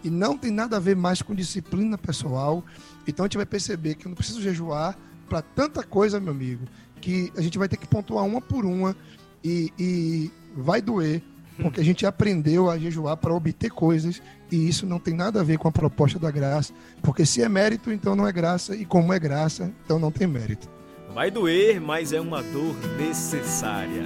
e 0.04 0.10
não 0.10 0.38
tem 0.38 0.52
nada 0.52 0.78
a 0.78 0.80
ver 0.80 0.96
mais 0.96 1.22
com 1.22 1.36
disciplina 1.36 1.98
pessoal. 1.98 2.64
Então 3.08 3.26
a 3.26 3.28
gente 3.28 3.38
vai 3.38 3.46
perceber 3.46 3.96
que 3.96 4.06
eu 4.06 4.10
não 4.10 4.16
preciso 4.16 4.42
jejuar 4.42 4.98
para 5.28 5.42
tanta 5.42 5.84
coisa, 5.84 6.20
meu 6.20 6.32
amigo, 6.32 6.66
que 7.02 7.32
a 7.38 7.42
gente 7.42 7.58
vai 7.58 7.68
ter 7.68 7.78
que 7.78 7.88
pontuar 7.88 8.26
uma 8.26 8.42
por 8.42 8.66
uma 8.66 8.96
e, 9.44 9.72
e 9.78 10.32
vai 10.56 10.82
doer, 10.82 11.22
porque 11.62 11.80
a 11.80 11.84
gente 11.84 12.06
aprendeu 12.06 12.70
a 12.70 12.78
jejuar 12.78 13.18
para 13.18 13.34
obter 13.34 13.70
coisas 13.70 14.22
e 14.52 14.68
isso 14.68 14.86
não 14.86 15.00
tem 15.00 15.14
nada 15.14 15.42
a 15.42 15.44
ver 15.44 15.58
com 15.58 15.68
a 15.68 15.72
proposta 15.72 16.18
da 16.18 16.32
graça, 16.32 16.74
porque 17.02 17.26
se 17.26 17.42
é 17.42 17.50
mérito, 17.50 17.92
então 17.92 18.16
não 18.16 18.28
é 18.28 18.32
graça, 18.32 18.76
e 18.76 18.86
como 18.86 19.14
é 19.14 19.20
graça, 19.20 19.72
então 19.86 20.00
não 20.00 20.12
tem 20.12 20.28
mérito. 20.28 20.68
Vai 21.14 21.30
doer, 21.30 21.80
mas 21.80 22.14
é 22.14 22.22
uma 22.22 22.42
dor 22.42 22.76
necessária. 22.98 24.04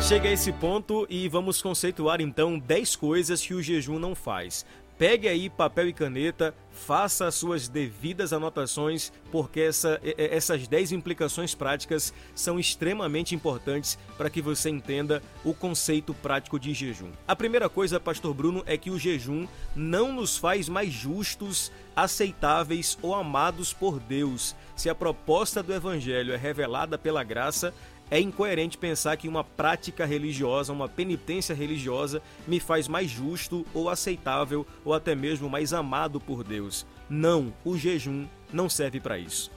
Gente 0.00 0.08
chega 0.08 0.28
a 0.30 0.32
esse 0.32 0.50
ponto 0.50 1.06
e 1.10 1.28
vamos 1.28 1.60
conceituar 1.60 2.22
então 2.22 2.58
10 2.58 2.96
coisas 2.96 3.44
que 3.44 3.52
o 3.52 3.62
jejum 3.62 3.98
não 3.98 4.14
faz. 4.14 4.64
Pegue 4.96 5.28
aí 5.28 5.50
papel 5.50 5.88
e 5.88 5.92
caneta, 5.92 6.54
faça 6.70 7.26
as 7.26 7.34
suas 7.34 7.68
devidas 7.68 8.32
anotações, 8.32 9.12
porque 9.30 9.60
essa, 9.60 10.00
essas 10.16 10.66
10 10.66 10.92
implicações 10.92 11.54
práticas 11.54 12.14
são 12.34 12.58
extremamente 12.58 13.34
importantes 13.34 13.98
para 14.16 14.30
que 14.30 14.40
você 14.40 14.70
entenda 14.70 15.22
o 15.44 15.52
conceito 15.54 16.14
prático 16.14 16.58
de 16.58 16.72
jejum. 16.72 17.10
A 17.26 17.36
primeira 17.36 17.68
coisa, 17.68 18.00
Pastor 18.00 18.32
Bruno, 18.34 18.62
é 18.66 18.76
que 18.76 18.90
o 18.90 18.98
jejum 18.98 19.46
não 19.74 20.12
nos 20.12 20.36
faz 20.36 20.68
mais 20.68 20.92
justos, 20.92 21.70
aceitáveis 21.94 22.98
ou 23.02 23.14
amados 23.14 23.72
por 23.72 23.98
Deus. 24.00 24.54
Se 24.76 24.88
a 24.88 24.94
proposta 24.94 25.62
do 25.62 25.74
Evangelho 25.74 26.32
é 26.32 26.36
revelada 26.36 26.96
pela 26.96 27.22
graça, 27.22 27.74
é 28.10 28.20
incoerente 28.20 28.76
pensar 28.76 29.16
que 29.16 29.28
uma 29.28 29.44
prática 29.44 30.04
religiosa, 30.04 30.72
uma 30.72 30.88
penitência 30.88 31.54
religiosa, 31.54 32.20
me 32.46 32.58
faz 32.58 32.88
mais 32.88 33.08
justo 33.08 33.64
ou 33.72 33.88
aceitável 33.88 34.66
ou 34.84 34.92
até 34.92 35.14
mesmo 35.14 35.48
mais 35.48 35.72
amado 35.72 36.20
por 36.20 36.42
Deus. 36.42 36.84
Não, 37.08 37.54
o 37.64 37.78
jejum 37.78 38.26
não 38.52 38.68
serve 38.68 39.00
para 39.00 39.18
isso. 39.18 39.50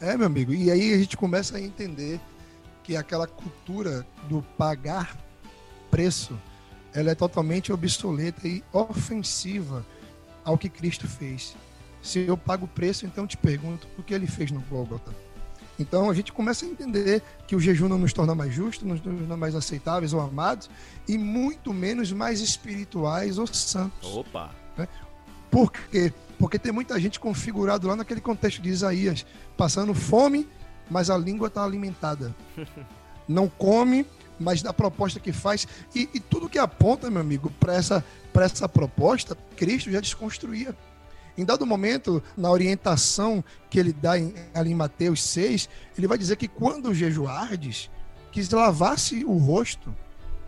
É, 0.00 0.16
meu 0.16 0.26
amigo, 0.26 0.54
e 0.54 0.70
aí 0.70 0.94
a 0.94 0.98
gente 0.98 1.16
começa 1.16 1.56
a 1.56 1.60
entender 1.60 2.18
que 2.82 2.96
aquela 2.96 3.26
cultura 3.26 4.06
do 4.28 4.40
pagar 4.56 5.16
preço, 5.90 6.38
ela 6.94 7.10
é 7.10 7.14
totalmente 7.14 7.72
obsoleta 7.72 8.48
e 8.48 8.62
ofensiva 8.72 9.84
ao 10.44 10.56
que 10.56 10.68
Cristo 10.68 11.06
fez. 11.06 11.54
Se 12.00 12.20
eu 12.20 12.36
pago 12.36 12.64
o 12.64 12.68
preço, 12.68 13.04
então 13.04 13.26
te 13.26 13.36
pergunto 13.36 13.86
o 13.98 14.02
que 14.02 14.14
ele 14.14 14.26
fez 14.26 14.50
no 14.50 14.60
Gólgota 14.60 15.27
então 15.78 16.10
a 16.10 16.14
gente 16.14 16.32
começa 16.32 16.64
a 16.64 16.68
entender 16.68 17.22
que 17.46 17.54
o 17.54 17.60
jejum 17.60 17.88
não 17.88 17.98
nos 17.98 18.12
torna 18.12 18.34
mais 18.34 18.52
justos, 18.52 18.86
não 18.86 18.94
nos 18.94 19.02
torna 19.02 19.36
mais 19.36 19.54
aceitáveis 19.54 20.12
ou 20.12 20.20
amados, 20.20 20.68
e 21.06 21.16
muito 21.16 21.72
menos 21.72 22.12
mais 22.12 22.40
espirituais 22.40 23.38
ou 23.38 23.46
santos. 23.46 24.14
Opa! 24.14 24.50
Né? 24.76 24.88
Por 25.50 25.72
quê? 25.72 26.12
Porque 26.38 26.58
tem 26.58 26.72
muita 26.72 26.98
gente 27.00 27.18
configurado 27.18 27.86
lá 27.86 27.96
naquele 27.96 28.20
contexto 28.20 28.60
de 28.60 28.68
Isaías, 28.68 29.24
passando 29.56 29.94
fome, 29.94 30.48
mas 30.90 31.10
a 31.10 31.16
língua 31.16 31.48
está 31.48 31.64
alimentada. 31.64 32.34
Não 33.28 33.48
come, 33.48 34.06
mas 34.38 34.62
da 34.62 34.72
proposta 34.72 35.20
que 35.20 35.32
faz. 35.32 35.66
E, 35.94 36.08
e 36.14 36.20
tudo 36.20 36.48
que 36.48 36.58
aponta, 36.58 37.10
meu 37.10 37.20
amigo, 37.20 37.50
para 37.60 37.74
essa, 37.74 38.04
essa 38.34 38.68
proposta, 38.68 39.36
Cristo 39.56 39.90
já 39.90 40.00
desconstruía. 40.00 40.74
Em 41.38 41.44
dado 41.44 41.64
momento, 41.64 42.20
na 42.36 42.50
orientação 42.50 43.44
que 43.70 43.78
ele 43.78 43.92
dá 43.92 44.18
em, 44.18 44.34
ali 44.52 44.72
em 44.72 44.74
Mateus 44.74 45.22
6, 45.22 45.68
ele 45.96 46.08
vai 46.08 46.18
dizer 46.18 46.34
que 46.34 46.48
quando 46.48 46.92
jejuardes, 46.92 47.88
que 48.32 48.42
lavasse 48.52 49.24
o 49.24 49.36
rosto, 49.36 49.94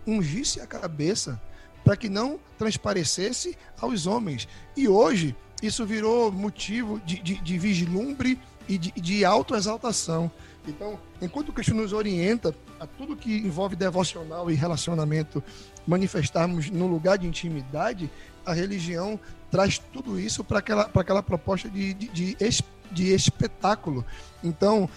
ungisse 0.05 0.61
a 0.61 0.67
cabeça, 0.67 1.41
para 1.85 1.97
que 1.97 2.09
não 2.09 2.41
transparecesse 2.59 3.57
aos 3.81 4.05
homens. 4.05 4.49
E 4.77 4.89
hoje, 4.89 5.37
isso 5.63 5.87
virou 5.87 6.33
motivo 6.33 7.01
de, 7.07 7.23
de, 7.23 7.41
de 7.41 7.57
vislumbre 7.57 8.37
e 8.69 8.77
de, 8.77 8.91
de 8.91 9.25
autoexaltação. 9.25 10.29
Então, 10.67 10.99
enquanto 11.23 11.53
Cristo 11.53 11.73
nos 11.73 11.93
orienta 11.93 12.53
a 12.81 12.87
tudo 12.87 13.17
que 13.17 13.39
envolve 13.39 13.77
devocional 13.77 14.51
e 14.51 14.55
relacionamento 14.55 15.43
manifestarmos 15.87 16.69
no 16.69 16.89
lugar 16.89 17.17
de 17.17 17.29
intimidade, 17.29 18.11
a 18.45 18.53
religião 18.53 19.19
traz 19.51 19.79
tudo 19.79 20.19
isso 20.19 20.45
para 20.45 20.59
aquela, 20.59 20.91
aquela 20.95 21.23
proposta 21.23 21.69
de, 21.69 21.95
de, 21.95 22.09
de, 22.09 22.37
de 22.91 23.13
espetáculo. 23.13 24.05
Então, 24.43 24.89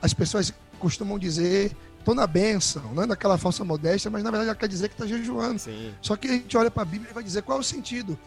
as 0.00 0.14
pessoas 0.14 0.52
costumam 0.78 1.18
dizer 1.18 1.76
estou 1.98 2.14
na 2.14 2.26
benção, 2.26 2.94
não 2.94 3.02
é 3.02 3.06
naquela 3.06 3.36
falsa 3.36 3.62
modéstia, 3.64 4.10
mas 4.10 4.22
na 4.22 4.30
verdade 4.30 4.48
ela 4.48 4.58
quer 4.58 4.68
dizer 4.68 4.88
que 4.88 4.94
está 4.94 5.06
jejuando. 5.06 5.58
Sim. 5.58 5.92
Só 6.00 6.16
que 6.16 6.26
a 6.26 6.32
gente 6.32 6.56
olha 6.56 6.70
para 6.70 6.82
a 6.82 6.86
Bíblia 6.86 7.10
e 7.10 7.12
vai 7.12 7.22
dizer 7.22 7.42
qual 7.42 7.58
é 7.58 7.60
o 7.60 7.64
sentido 7.64 8.18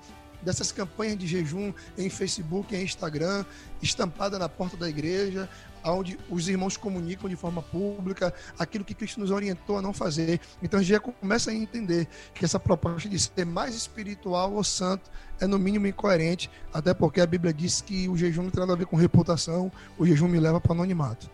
dessas 0.42 0.72
campanhas 0.72 1.18
de 1.18 1.26
jejum 1.26 1.74
em 1.98 2.10
Facebook, 2.10 2.76
em 2.76 2.84
Instagram, 2.84 3.44
estampada 3.82 4.38
na 4.38 4.50
porta 4.50 4.78
da 4.78 4.90
igreja, 4.90 5.50
onde 5.84 6.18
os 6.30 6.48
irmãos 6.48 6.78
comunicam 6.78 7.30
de 7.30 7.36
forma 7.36 7.62
pública 7.62 8.34
aquilo 8.58 8.84
que 8.84 8.94
Cristo 8.94 9.20
nos 9.20 9.32
orientou 9.32 9.78
a 9.78 9.82
não 9.82 9.94
fazer. 9.94 10.40
Então 10.62 10.80
a 10.80 10.84
gente 10.84 10.92
já 10.92 11.00
começa 11.00 11.52
a 11.52 11.54
entender 11.54 12.08
que 12.34 12.46
essa 12.46 12.60
proposta 12.60 13.10
de 13.10 13.20
ser 13.20 13.46
mais 13.46 13.76
espiritual 13.76 14.54
ou 14.54 14.64
santo 14.64 15.10
é 15.40 15.48
no 15.48 15.58
mínimo 15.58 15.88
incoerente, 15.88 16.50
até 16.74 16.94
porque 16.94 17.20
a 17.20 17.26
Bíblia 17.26 17.54
diz 17.54 17.82
que 17.82 18.08
o 18.08 18.16
jejum 18.16 18.44
não 18.44 18.50
tem 18.52 18.60
nada 18.60 18.74
a 18.74 18.76
ver 18.76 18.86
com 18.86 18.96
reputação, 18.96 19.72
o 19.98 20.06
jejum 20.06 20.28
me 20.28 20.40
leva 20.40 20.62
para 20.62 20.72
o 20.72 20.74
anonimato. 20.74 21.30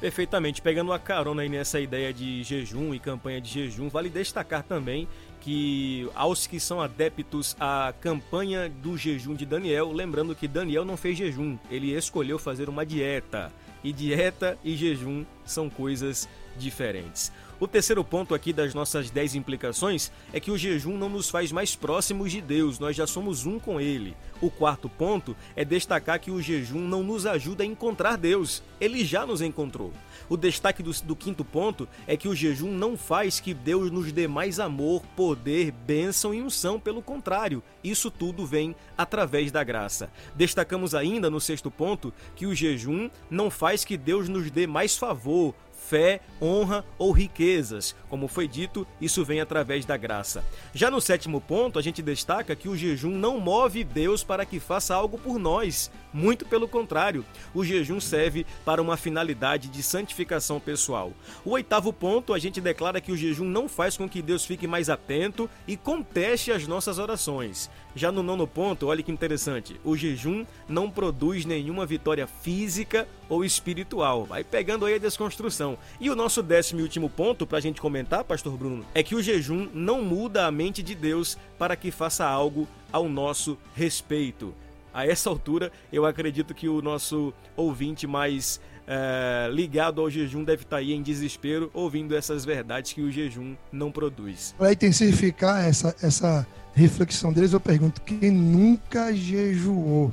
Perfeitamente. 0.00 0.62
Pegando 0.62 0.90
uma 0.90 0.98
carona 0.98 1.42
aí 1.42 1.48
nessa 1.48 1.78
ideia 1.78 2.12
de 2.12 2.42
jejum 2.42 2.94
e 2.94 2.98
campanha 2.98 3.38
de 3.38 3.50
jejum, 3.50 3.90
vale 3.90 4.08
destacar 4.08 4.62
também 4.62 5.06
que 5.42 6.08
aos 6.14 6.46
que 6.46 6.58
são 6.58 6.80
adeptos 6.80 7.54
à 7.60 7.92
campanha 8.00 8.68
do 8.68 8.96
jejum 8.96 9.34
de 9.34 9.44
Daniel, 9.44 9.92
lembrando 9.92 10.34
que 10.34 10.48
Daniel 10.48 10.84
não 10.84 10.96
fez 10.96 11.18
jejum, 11.18 11.58
ele 11.70 11.92
escolheu 11.92 12.38
fazer 12.38 12.68
uma 12.68 12.84
dieta. 12.84 13.52
E 13.82 13.92
dieta 13.92 14.58
e 14.62 14.76
jejum 14.76 15.24
são 15.44 15.70
coisas 15.70 16.28
diferentes. 16.58 17.32
O 17.60 17.68
terceiro 17.68 18.02
ponto 18.02 18.34
aqui 18.34 18.54
das 18.54 18.72
nossas 18.72 19.10
10 19.10 19.34
implicações 19.34 20.10
é 20.32 20.40
que 20.40 20.50
o 20.50 20.56
jejum 20.56 20.96
não 20.96 21.10
nos 21.10 21.28
faz 21.28 21.52
mais 21.52 21.76
próximos 21.76 22.32
de 22.32 22.40
Deus, 22.40 22.78
nós 22.78 22.96
já 22.96 23.06
somos 23.06 23.44
um 23.44 23.58
com 23.58 23.78
Ele. 23.78 24.16
O 24.40 24.50
quarto 24.50 24.88
ponto 24.88 25.36
é 25.54 25.62
destacar 25.62 26.18
que 26.18 26.30
o 26.30 26.40
jejum 26.40 26.80
não 26.80 27.02
nos 27.02 27.26
ajuda 27.26 27.62
a 27.62 27.66
encontrar 27.66 28.16
Deus, 28.16 28.62
ele 28.80 29.04
já 29.04 29.26
nos 29.26 29.42
encontrou. 29.42 29.92
O 30.30 30.36
destaque 30.38 30.82
do, 30.82 30.90
do, 31.02 31.14
quinto 31.14 31.44
ponto 31.44 31.86
é 32.06 32.16
que 32.16 32.28
o 32.28 32.34
jejum 32.34 32.70
não 32.70 32.96
faz 32.96 33.38
que 33.38 33.52
Deus 33.52 33.90
nos 33.90 34.10
dê 34.10 34.26
mais 34.26 34.58
amor, 34.58 35.02
poder, 35.14 35.70
bênção 35.70 36.32
e 36.32 36.40
unção, 36.40 36.80
pelo 36.80 37.02
contrário, 37.02 37.62
isso 37.84 38.10
tudo 38.10 38.46
vem 38.46 38.74
através 38.96 39.52
da 39.52 39.62
graça. 39.62 40.10
Destacamos 40.34 40.94
ainda 40.94 41.28
no 41.28 41.40
sexto 41.40 41.70
ponto 41.70 42.14
que 42.34 42.46
o 42.46 42.54
jejum 42.54 43.10
não 43.28 43.50
faz 43.50 43.84
que 43.84 43.98
Deus 43.98 44.30
nos 44.30 44.50
dê 44.50 44.66
mais 44.66 44.96
favor, 44.96 45.54
fé, 45.90 46.20
honra 46.40 46.84
ou 46.96 47.10
riquezas. 47.10 47.96
Como 48.08 48.28
foi 48.28 48.46
dito, 48.46 48.86
isso 49.00 49.24
vem 49.24 49.40
através 49.40 49.84
da 49.84 49.96
graça. 49.96 50.44
Já 50.72 50.88
no 50.88 51.00
sétimo 51.00 51.40
ponto, 51.40 51.80
a 51.80 51.82
gente 51.82 52.00
destaca 52.00 52.54
que 52.54 52.68
o 52.68 52.76
jejum 52.76 53.10
não 53.10 53.40
move 53.40 53.82
Deus 53.82 54.22
para 54.22 54.46
que 54.46 54.60
faça 54.60 54.94
algo 54.94 55.18
por 55.18 55.36
nós. 55.36 55.90
Muito 56.12 56.44
pelo 56.44 56.66
contrário, 56.66 57.24
o 57.54 57.64
jejum 57.64 58.00
serve 58.00 58.44
para 58.64 58.82
uma 58.82 58.96
finalidade 58.96 59.68
de 59.68 59.82
santificação 59.82 60.58
pessoal. 60.58 61.12
O 61.44 61.50
oitavo 61.50 61.92
ponto, 61.92 62.34
a 62.34 62.38
gente 62.38 62.60
declara 62.60 63.00
que 63.00 63.12
o 63.12 63.16
jejum 63.16 63.44
não 63.44 63.68
faz 63.68 63.96
com 63.96 64.08
que 64.08 64.20
Deus 64.20 64.44
fique 64.44 64.66
mais 64.66 64.90
atento 64.90 65.48
e 65.66 65.76
conteste 65.76 66.50
as 66.50 66.66
nossas 66.66 66.98
orações. 66.98 67.70
Já 67.94 68.12
no 68.12 68.22
nono 68.22 68.46
ponto, 68.46 68.86
olha 68.86 69.02
que 69.02 69.10
interessante, 69.10 69.80
o 69.84 69.96
jejum 69.96 70.44
não 70.68 70.90
produz 70.90 71.44
nenhuma 71.44 71.86
vitória 71.86 72.26
física 72.26 73.08
ou 73.28 73.44
espiritual. 73.44 74.24
Vai 74.24 74.44
pegando 74.44 74.86
aí 74.86 74.94
a 74.94 74.98
desconstrução. 74.98 75.78
E 76.00 76.10
o 76.10 76.16
nosso 76.16 76.42
décimo 76.42 76.80
e 76.80 76.82
último 76.82 77.10
ponto 77.10 77.46
para 77.46 77.58
a 77.58 77.60
gente 77.60 77.80
comentar, 77.80 78.24
Pastor 78.24 78.56
Bruno, 78.56 78.84
é 78.94 79.02
que 79.02 79.14
o 79.14 79.22
jejum 79.22 79.68
não 79.72 80.02
muda 80.02 80.46
a 80.46 80.50
mente 80.50 80.82
de 80.82 80.94
Deus 80.94 81.36
para 81.58 81.76
que 81.76 81.90
faça 81.90 82.24
algo 82.26 82.68
ao 82.92 83.08
nosso 83.08 83.58
respeito. 83.74 84.54
A 84.92 85.06
essa 85.06 85.30
altura, 85.30 85.70
eu 85.92 86.04
acredito 86.04 86.54
que 86.54 86.68
o 86.68 86.82
nosso 86.82 87.32
ouvinte 87.56 88.06
mais 88.06 88.60
é, 88.86 89.48
ligado 89.52 90.00
ao 90.00 90.10
jejum 90.10 90.42
deve 90.42 90.62
estar 90.62 90.76
tá 90.76 90.80
aí 90.80 90.92
em 90.92 91.02
desespero, 91.02 91.70
ouvindo 91.72 92.16
essas 92.16 92.44
verdades 92.44 92.92
que 92.92 93.00
o 93.00 93.10
jejum 93.10 93.54
não 93.70 93.92
produz. 93.92 94.54
Para 94.58 94.72
intensificar 94.72 95.64
essa, 95.64 95.94
essa 96.02 96.46
reflexão 96.74 97.32
deles, 97.32 97.52
eu 97.52 97.60
pergunto: 97.60 98.00
quem 98.02 98.30
nunca 98.30 99.14
jejuou 99.14 100.12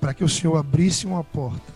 para 0.00 0.14
que 0.14 0.22
o 0.22 0.28
Senhor 0.28 0.56
abrisse 0.56 1.06
uma 1.06 1.24
porta? 1.24 1.74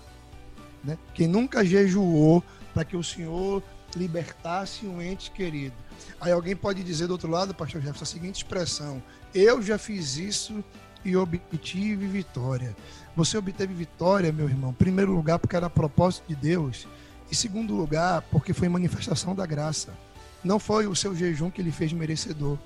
Né? 0.85 0.97
Quem 1.15 1.27
nunca 1.27 1.65
jejuou 1.65 2.45
para 2.73 2.85
que 2.85 2.97
o 2.97 3.03
Senhor 3.03 3.63
libertasse 3.97 4.87
um 4.87 5.03
ente 5.03 5.31
querido. 5.31 5.75
Aí 6.21 6.33
alguém 6.33 6.55
pode 6.55 6.83
dizer 6.83 7.07
do 7.07 7.13
outro 7.13 7.29
lado, 7.29 7.55
pastor 7.55 7.81
Jefferson, 7.81 8.05
a 8.05 8.07
seguinte 8.07 8.37
expressão: 8.37 9.03
Eu 9.35 9.61
já 9.61 9.79
fiz 9.79 10.17
isso 10.17 10.65
e 11.05 11.17
obtive 11.17 12.07
vitória. 12.07 12.75
Você 13.17 13.37
obteve 13.37 13.75
vitória, 13.75 14.33
meu 14.33 14.49
irmão, 14.49 14.71
em 14.71 14.75
primeiro 14.75 15.13
lugar, 15.13 15.39
porque 15.39 15.57
era 15.57 15.69
propósito 15.69 16.25
de 16.29 16.35
Deus, 16.35 16.87
e 17.31 17.35
segundo 17.35 17.75
lugar, 17.75 18.23
porque 18.31 18.53
foi 18.53 18.69
manifestação 18.69 19.35
da 19.35 19.47
graça. 19.47 19.93
Não 20.43 20.59
foi 20.59 20.87
o 20.87 20.97
seu 20.97 21.15
jejum 21.15 21.51
que 21.51 21.63
lhe 21.63 21.71
fez 21.73 21.93
merecedor, 21.93 22.59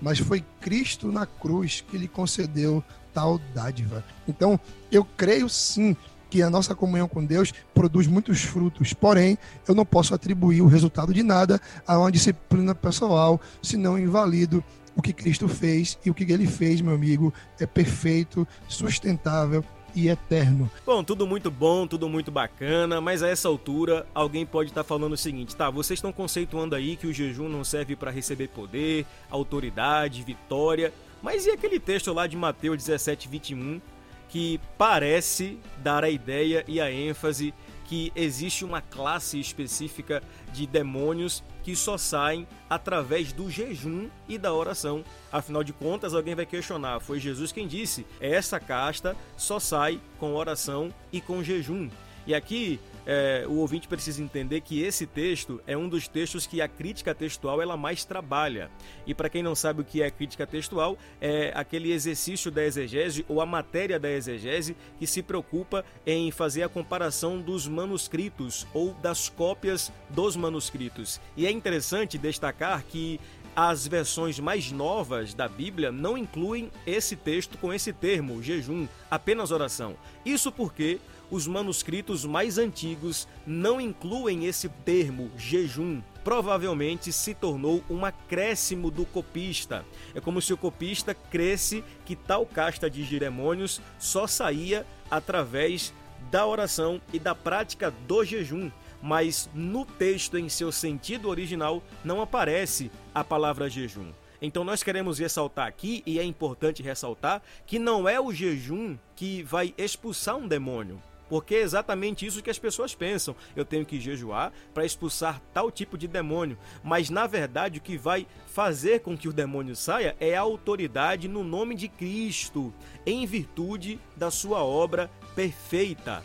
mas 0.00 0.18
foi 0.18 0.44
Cristo 0.60 1.12
na 1.12 1.26
cruz 1.26 1.84
que 1.88 1.96
lhe 1.96 2.08
concedeu 2.08 2.82
tal 3.12 3.38
dádiva. 3.54 4.04
Então, 4.26 4.58
eu 4.90 5.04
creio 5.04 5.48
sim 5.48 5.96
que 6.30 6.42
a 6.42 6.48
nossa 6.48 6.74
comunhão 6.74 7.08
com 7.08 7.24
Deus 7.24 7.52
produz 7.74 8.06
muitos 8.06 8.42
frutos. 8.42 8.92
Porém, 8.92 9.36
eu 9.66 9.74
não 9.74 9.84
posso 9.84 10.14
atribuir 10.14 10.62
o 10.62 10.68
resultado 10.68 11.12
de 11.12 11.24
nada 11.24 11.60
a 11.86 11.98
uma 11.98 12.12
disciplina 12.12 12.74
pessoal, 12.74 13.40
senão 13.60 13.98
invalido 13.98 14.62
o 14.96 15.02
que 15.02 15.12
Cristo 15.12 15.48
fez 15.48 15.98
e 16.04 16.10
o 16.10 16.14
que 16.14 16.30
ele 16.30 16.46
fez, 16.46 16.80
meu 16.80 16.94
amigo, 16.94 17.32
é 17.58 17.66
perfeito, 17.66 18.46
sustentável 18.68 19.64
e 19.94 20.08
eterno. 20.08 20.70
Bom, 20.84 21.02
tudo 21.02 21.26
muito 21.26 21.50
bom, 21.50 21.86
tudo 21.86 22.08
muito 22.08 22.30
bacana, 22.30 23.00
mas 23.00 23.22
a 23.22 23.28
essa 23.28 23.48
altura 23.48 24.06
alguém 24.14 24.46
pode 24.46 24.70
estar 24.70 24.82
tá 24.82 24.88
falando 24.88 25.12
o 25.12 25.16
seguinte, 25.16 25.56
tá? 25.56 25.68
Vocês 25.70 25.98
estão 25.98 26.12
conceituando 26.12 26.74
aí 26.74 26.96
que 26.96 27.06
o 27.06 27.12
jejum 27.12 27.48
não 27.48 27.64
serve 27.64 27.96
para 27.96 28.10
receber 28.10 28.48
poder, 28.48 29.06
autoridade, 29.30 30.22
vitória, 30.22 30.92
mas 31.22 31.46
e 31.46 31.50
aquele 31.50 31.78
texto 31.78 32.12
lá 32.12 32.26
de 32.26 32.36
Mateus 32.36 32.78
17, 32.78 33.28
21, 33.28 33.80
que 34.28 34.60
parece 34.78 35.58
dar 35.82 36.04
a 36.04 36.10
ideia 36.10 36.64
e 36.68 36.80
a 36.80 36.90
ênfase 36.90 37.52
que 37.84 38.12
existe 38.14 38.64
uma 38.64 38.80
classe 38.80 39.40
específica 39.40 40.22
de 40.52 40.66
demônios 40.66 41.42
que 41.62 41.76
só 41.76 41.98
saem 41.98 42.46
através 42.68 43.32
do 43.32 43.50
jejum 43.50 44.08
e 44.28 44.38
da 44.38 44.52
oração. 44.52 45.04
Afinal 45.32 45.62
de 45.62 45.72
contas, 45.72 46.14
alguém 46.14 46.34
vai 46.34 46.46
questionar: 46.46 47.00
foi 47.00 47.20
Jesus 47.20 47.52
quem 47.52 47.66
disse, 47.66 48.06
essa 48.20 48.58
casta 48.58 49.16
só 49.36 49.58
sai 49.58 50.00
com 50.18 50.34
oração 50.34 50.92
e 51.12 51.20
com 51.20 51.42
jejum. 51.42 51.88
E 52.26 52.34
aqui 52.34 52.78
é, 53.12 53.44
o 53.44 53.54
ouvinte 53.54 53.88
precisa 53.88 54.22
entender 54.22 54.60
que 54.60 54.80
esse 54.80 55.04
texto 55.04 55.60
é 55.66 55.76
um 55.76 55.88
dos 55.88 56.06
textos 56.06 56.46
que 56.46 56.62
a 56.62 56.68
crítica 56.68 57.12
textual 57.12 57.60
ela 57.60 57.76
mais 57.76 58.04
trabalha. 58.04 58.70
E 59.04 59.12
para 59.12 59.28
quem 59.28 59.42
não 59.42 59.56
sabe 59.56 59.80
o 59.80 59.84
que 59.84 60.00
é 60.00 60.08
crítica 60.12 60.46
textual, 60.46 60.96
é 61.20 61.50
aquele 61.56 61.90
exercício 61.90 62.52
da 62.52 62.64
exegese 62.64 63.26
ou 63.28 63.40
a 63.40 63.46
matéria 63.46 63.98
da 63.98 64.08
exegese 64.08 64.76
que 64.96 65.08
se 65.08 65.24
preocupa 65.24 65.84
em 66.06 66.30
fazer 66.30 66.62
a 66.62 66.68
comparação 66.68 67.40
dos 67.40 67.66
manuscritos 67.66 68.64
ou 68.72 68.94
das 68.94 69.28
cópias 69.28 69.92
dos 70.08 70.36
manuscritos. 70.36 71.20
E 71.36 71.48
é 71.48 71.50
interessante 71.50 72.16
destacar 72.16 72.84
que 72.84 73.18
as 73.56 73.88
versões 73.88 74.38
mais 74.38 74.70
novas 74.70 75.34
da 75.34 75.48
Bíblia 75.48 75.90
não 75.90 76.16
incluem 76.16 76.70
esse 76.86 77.16
texto 77.16 77.58
com 77.58 77.74
esse 77.74 77.92
termo, 77.92 78.40
jejum, 78.40 78.86
apenas 79.10 79.50
oração. 79.50 79.96
Isso 80.24 80.52
porque 80.52 81.00
os 81.30 81.46
manuscritos 81.46 82.24
mais 82.24 82.58
antigos 82.58 83.28
não 83.46 83.80
incluem 83.80 84.46
esse 84.46 84.68
termo 84.68 85.30
jejum. 85.36 86.02
Provavelmente 86.24 87.12
se 87.12 87.34
tornou 87.34 87.82
um 87.88 88.04
acréscimo 88.04 88.90
do 88.90 89.06
copista. 89.06 89.84
É 90.14 90.20
como 90.20 90.42
se 90.42 90.52
o 90.52 90.56
copista 90.56 91.14
cresce 91.14 91.82
que 92.04 92.14
tal 92.14 92.44
casta 92.44 92.90
de 92.90 93.18
demônios 93.18 93.80
só 93.98 94.26
saía 94.26 94.86
através 95.10 95.94
da 96.30 96.46
oração 96.46 97.00
e 97.12 97.18
da 97.18 97.34
prática 97.34 97.90
do 98.06 98.24
jejum 98.24 98.70
mas 99.02 99.48
no 99.54 99.84
texto 99.84 100.36
em 100.36 100.48
seu 100.48 100.70
sentido 100.70 101.28
original 101.28 101.82
não 102.04 102.20
aparece 102.20 102.90
a 103.14 103.24
palavra 103.24 103.70
jejum. 103.70 104.12
Então 104.42 104.64
nós 104.64 104.82
queremos 104.82 105.18
ressaltar 105.18 105.66
aqui, 105.66 106.02
e 106.06 106.18
é 106.18 106.24
importante 106.24 106.82
ressaltar, 106.82 107.42
que 107.66 107.78
não 107.78 108.08
é 108.08 108.18
o 108.18 108.32
jejum 108.32 108.96
que 109.14 109.42
vai 109.42 109.74
expulsar 109.76 110.36
um 110.36 110.48
demônio. 110.48 111.00
Porque 111.30 111.54
é 111.54 111.60
exatamente 111.60 112.26
isso 112.26 112.42
que 112.42 112.50
as 112.50 112.58
pessoas 112.58 112.92
pensam. 112.92 113.36
Eu 113.54 113.64
tenho 113.64 113.86
que 113.86 114.00
jejuar 114.00 114.52
para 114.74 114.84
expulsar 114.84 115.40
tal 115.54 115.70
tipo 115.70 115.96
de 115.96 116.08
demônio. 116.08 116.58
Mas 116.82 117.08
na 117.08 117.24
verdade 117.28 117.78
o 117.78 117.80
que 117.80 117.96
vai 117.96 118.26
fazer 118.46 119.00
com 119.00 119.16
que 119.16 119.28
o 119.28 119.32
demônio 119.32 119.76
saia 119.76 120.16
é 120.18 120.36
a 120.36 120.40
autoridade 120.40 121.28
no 121.28 121.44
nome 121.44 121.76
de 121.76 121.86
Cristo, 121.86 122.74
em 123.06 123.24
virtude 123.24 124.00
da 124.16 124.28
sua 124.28 124.64
obra 124.64 125.08
perfeita. 125.36 126.20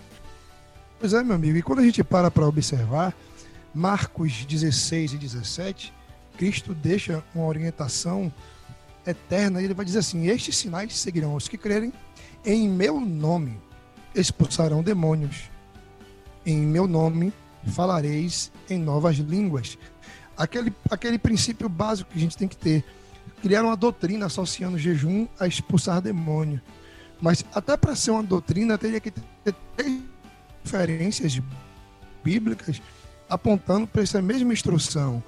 Pois 1.00 1.14
é, 1.14 1.24
meu 1.24 1.36
amigo. 1.36 1.56
E 1.56 1.62
quando 1.62 1.80
a 1.80 1.84
gente 1.84 2.04
para 2.04 2.32
para 2.32 2.48
observar, 2.48 3.16
Marcos 3.76 4.44
16 4.44 5.14
e 5.14 5.18
17, 5.18 5.94
Cristo 6.36 6.74
deixa 6.74 7.24
uma 7.36 7.46
orientação 7.46 8.34
eterna. 9.06 9.62
Ele 9.62 9.76
vai 9.76 9.86
dizer 9.86 10.00
assim: 10.00 10.28
Estes 10.28 10.58
sinais 10.58 10.98
seguirão 10.98 11.36
os 11.36 11.48
que 11.48 11.60
crerem 11.60 11.94
em 12.44 12.68
meu 12.68 13.00
nome 13.00 13.65
expulsarão 14.16 14.82
demônios. 14.82 15.50
Em 16.46 16.58
meu 16.58 16.88
nome 16.88 17.34
falareis 17.68 18.52
em 18.70 18.80
novas 18.80 19.18
línguas. 19.18 19.78
Aquele, 20.38 20.74
aquele 20.90 21.18
princípio 21.18 21.68
básico 21.70 22.12
que 22.12 22.18
a 22.18 22.22
gente 22.22 22.38
tem 22.38 22.48
que 22.48 22.58
ter. 22.58 22.84
Criar 23.42 23.64
uma 23.64 23.76
doutrina 23.76 24.26
associando 24.26 24.78
jejum 24.78 25.28
a 25.40 25.48
expulsar 25.48 26.02
demônio. 26.02 26.62
Mas 27.22 27.46
até 27.54 27.78
para 27.78 27.96
ser 27.96 28.12
uma 28.12 28.24
doutrina, 28.24 28.78
teria 28.78 29.00
que 29.00 29.12
ter 29.12 29.56
três 29.76 30.02
referências 30.64 31.42
bíblicas 32.24 32.82
apontando 33.30 33.88
para 33.88 34.02
essa 34.02 34.22
mesma 34.22 34.54
instrução. 34.54 35.24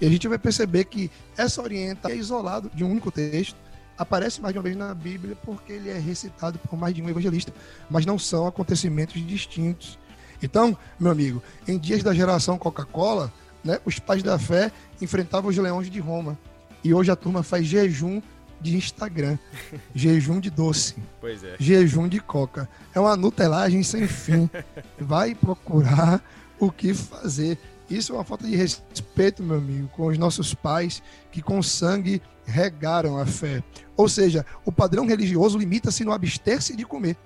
E 0.00 0.06
a 0.06 0.10
gente 0.10 0.28
vai 0.28 0.38
perceber 0.38 0.84
que 0.84 1.10
essa 1.36 1.62
orientação 1.62 2.16
é 2.16 2.18
isolado 2.18 2.70
de 2.74 2.84
um 2.84 2.90
único 2.90 3.10
texto, 3.10 3.56
aparece 3.98 4.40
mais 4.40 4.52
de 4.52 4.58
uma 4.58 4.62
vez 4.62 4.76
na 4.76 4.92
Bíblia 4.94 5.36
porque 5.44 5.72
ele 5.72 5.90
é 5.90 5.98
recitado 5.98 6.58
por 6.58 6.78
mais 6.78 6.94
de 6.94 7.02
um 7.02 7.08
evangelista, 7.08 7.52
mas 7.88 8.04
não 8.04 8.18
são 8.18 8.46
acontecimentos 8.46 9.24
distintos. 9.26 9.98
Então, 10.42 10.76
meu 10.98 11.10
amigo, 11.10 11.42
em 11.66 11.78
dias 11.78 12.02
da 12.02 12.12
geração 12.12 12.58
Coca-Cola, 12.58 13.32
né, 13.64 13.78
os 13.84 13.98
pais 13.98 14.22
da 14.22 14.38
fé 14.38 14.70
enfrentavam 15.00 15.50
os 15.50 15.56
leões 15.56 15.90
de 15.90 15.98
Roma. 16.00 16.38
E 16.82 16.92
hoje 16.92 17.10
a 17.10 17.16
turma 17.16 17.42
faz 17.42 17.66
jejum 17.66 18.20
de 18.60 18.76
Instagram, 18.76 19.38
jejum 19.94 20.38
de 20.40 20.50
doce, 20.50 20.96
é. 21.22 21.56
jejum 21.58 22.08
de 22.08 22.20
coca. 22.20 22.68
É 22.94 23.00
uma 23.00 23.16
nutelagem 23.16 23.82
sem 23.82 24.06
fim. 24.06 24.50
Vai 24.98 25.34
procurar 25.34 26.22
o 26.58 26.70
que 26.70 26.92
fazer. 26.92 27.58
Isso 27.88 28.12
é 28.12 28.16
uma 28.16 28.24
falta 28.24 28.46
de 28.46 28.56
respeito, 28.56 29.42
meu 29.42 29.58
amigo, 29.58 29.88
com 29.88 30.06
os 30.06 30.18
nossos 30.18 30.54
pais 30.54 31.02
que 31.30 31.42
com 31.42 31.62
sangue 31.62 32.20
regaram 32.44 33.18
a 33.18 33.26
fé. 33.26 33.62
Ou 33.96 34.08
seja, 34.08 34.44
o 34.64 34.72
padrão 34.72 35.06
religioso 35.06 35.58
limita-se 35.58 36.04
no 36.04 36.12
abster-se 36.12 36.76
de 36.76 36.84
comer. 36.84 37.16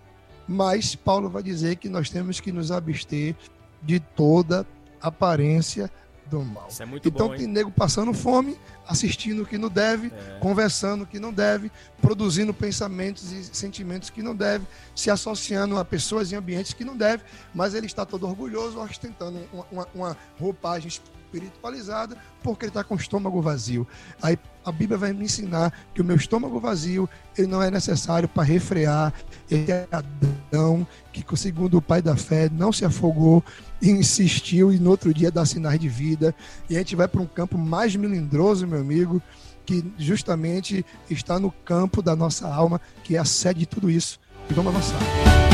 Mas 0.46 0.94
Paulo 0.94 1.28
vai 1.28 1.42
dizer 1.42 1.76
que 1.76 1.88
nós 1.88 2.08
temos 2.08 2.40
que 2.40 2.50
nos 2.52 2.70
abster 2.70 3.36
de 3.82 4.00
toda 4.00 4.66
aparência 5.00 5.90
do 6.28 6.42
mal. 6.42 6.68
Isso 6.68 6.82
é 6.82 6.86
muito 6.86 7.08
então 7.08 7.28
bom, 7.28 7.36
tem 7.36 7.46
nego 7.46 7.70
passando 7.70 8.12
fome, 8.12 8.58
assistindo 8.86 9.42
o 9.42 9.46
que 9.46 9.56
não 9.56 9.68
deve, 9.68 10.08
é. 10.08 10.38
conversando 10.40 11.02
o 11.02 11.06
que 11.06 11.18
não 11.18 11.32
deve, 11.32 11.70
produzindo 12.00 12.52
pensamentos 12.52 13.32
e 13.32 13.44
sentimentos 13.44 14.10
que 14.10 14.22
não 14.22 14.34
deve, 14.34 14.66
se 14.94 15.10
associando 15.10 15.78
a 15.78 15.84
pessoas 15.84 16.30
e 16.30 16.36
ambientes 16.36 16.72
que 16.72 16.84
não 16.84 16.96
deve, 16.96 17.24
mas 17.54 17.74
ele 17.74 17.86
está 17.86 18.04
todo 18.04 18.26
orgulhoso, 18.26 18.78
ostentando 18.78 19.40
uma, 19.52 19.66
uma, 19.72 19.88
uma 19.94 20.16
roupagem 20.38 20.90
espiritualizada 21.28 22.16
porque 22.42 22.64
ele 22.64 22.70
está 22.70 22.82
com 22.82 22.94
o 22.94 22.98
estômago 22.98 23.40
vazio. 23.42 23.86
Aí 24.22 24.38
a 24.64 24.72
Bíblia 24.72 24.98
vai 24.98 25.12
me 25.12 25.24
ensinar 25.24 25.72
que 25.94 26.00
o 26.00 26.04
meu 26.04 26.16
estômago 26.16 26.58
vazio 26.58 27.08
ele 27.36 27.46
não 27.46 27.62
é 27.62 27.70
necessário 27.70 28.28
para 28.28 28.42
refrear. 28.42 29.12
Ele 29.50 29.70
é 29.70 29.86
Adão 29.90 30.86
que, 31.12 31.24
segundo 31.36 31.78
o 31.78 31.82
pai 31.82 32.00
da 32.00 32.16
fé, 32.16 32.48
não 32.50 32.72
se 32.72 32.84
afogou 32.84 33.44
e 33.80 33.90
insistiu 33.90 34.72
e 34.72 34.78
no 34.78 34.90
outro 34.90 35.12
dia 35.12 35.30
dá 35.30 35.44
sinais 35.44 35.78
de 35.78 35.88
vida. 35.88 36.34
E 36.68 36.76
a 36.76 36.78
gente 36.78 36.96
vai 36.96 37.08
para 37.08 37.20
um 37.20 37.26
campo 37.26 37.58
mais 37.58 37.94
melindroso, 37.94 38.66
meu 38.66 38.80
amigo, 38.80 39.22
que 39.66 39.84
justamente 39.98 40.84
está 41.10 41.38
no 41.38 41.50
campo 41.50 42.00
da 42.02 42.16
nossa 42.16 42.48
alma, 42.48 42.80
que 43.04 43.16
é 43.16 43.18
a 43.18 43.24
sede 43.24 43.60
de 43.60 43.66
tudo 43.66 43.90
isso. 43.90 44.18
E 44.48 44.54
vamos 44.54 44.74
avançar. 44.74 45.47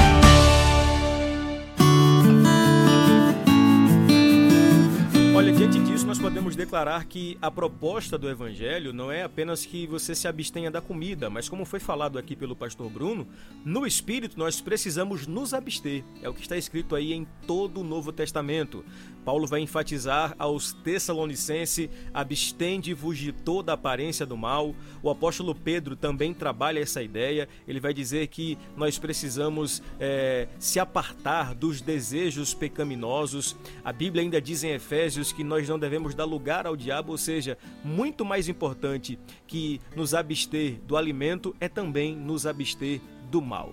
Olha, 5.44 5.52
diante 5.52 5.78
disso, 5.80 6.06
nós 6.06 6.18
podemos 6.18 6.56
declarar 6.56 7.04
que 7.04 7.36
a 7.42 7.50
proposta 7.50 8.16
do 8.16 8.30
Evangelho 8.30 8.94
não 8.94 9.12
é 9.12 9.24
apenas 9.24 9.66
que 9.66 9.86
você 9.86 10.14
se 10.14 10.26
abstenha 10.26 10.70
da 10.70 10.80
comida, 10.80 11.28
mas 11.28 11.50
como 11.50 11.66
foi 11.66 11.78
falado 11.78 12.18
aqui 12.18 12.34
pelo 12.34 12.56
pastor 12.56 12.88
Bruno, 12.88 13.28
no 13.62 13.86
Espírito 13.86 14.38
nós 14.38 14.62
precisamos 14.62 15.26
nos 15.26 15.52
abster. 15.52 16.02
É 16.22 16.30
o 16.30 16.32
que 16.32 16.40
está 16.40 16.56
escrito 16.56 16.96
aí 16.96 17.12
em 17.12 17.26
todo 17.46 17.82
o 17.82 17.84
Novo 17.84 18.10
Testamento. 18.10 18.82
Paulo 19.24 19.46
vai 19.46 19.60
enfatizar 19.60 20.34
aos 20.38 20.72
Tessalonicenses: 20.72 21.88
abstende-vos 22.12 23.18
de 23.18 23.32
toda 23.32 23.72
aparência 23.72 24.26
do 24.26 24.36
mal. 24.36 24.74
O 25.02 25.10
apóstolo 25.10 25.54
Pedro 25.54 25.96
também 25.96 26.34
trabalha 26.34 26.80
essa 26.80 27.02
ideia. 27.02 27.48
Ele 27.66 27.80
vai 27.80 27.94
dizer 27.94 28.26
que 28.28 28.58
nós 28.76 28.98
precisamos 28.98 29.82
é, 29.98 30.48
se 30.58 30.78
apartar 30.78 31.54
dos 31.54 31.80
desejos 31.80 32.52
pecaminosos. 32.52 33.56
A 33.84 33.92
Bíblia 33.92 34.22
ainda 34.22 34.40
diz 34.40 34.62
em 34.62 34.70
Efésios 34.70 35.32
que 35.32 35.42
nós 35.42 35.68
não 35.68 35.78
devemos 35.78 36.14
dar 36.14 36.24
lugar 36.24 36.66
ao 36.66 36.76
diabo, 36.76 37.12
ou 37.12 37.18
seja, 37.18 37.56
muito 37.82 38.24
mais 38.24 38.48
importante 38.48 39.18
que 39.46 39.80
nos 39.96 40.14
abster 40.14 40.78
do 40.86 40.96
alimento 40.96 41.54
é 41.60 41.68
também 41.68 42.14
nos 42.14 42.46
abster 42.46 43.00
do 43.30 43.40
mal. 43.40 43.72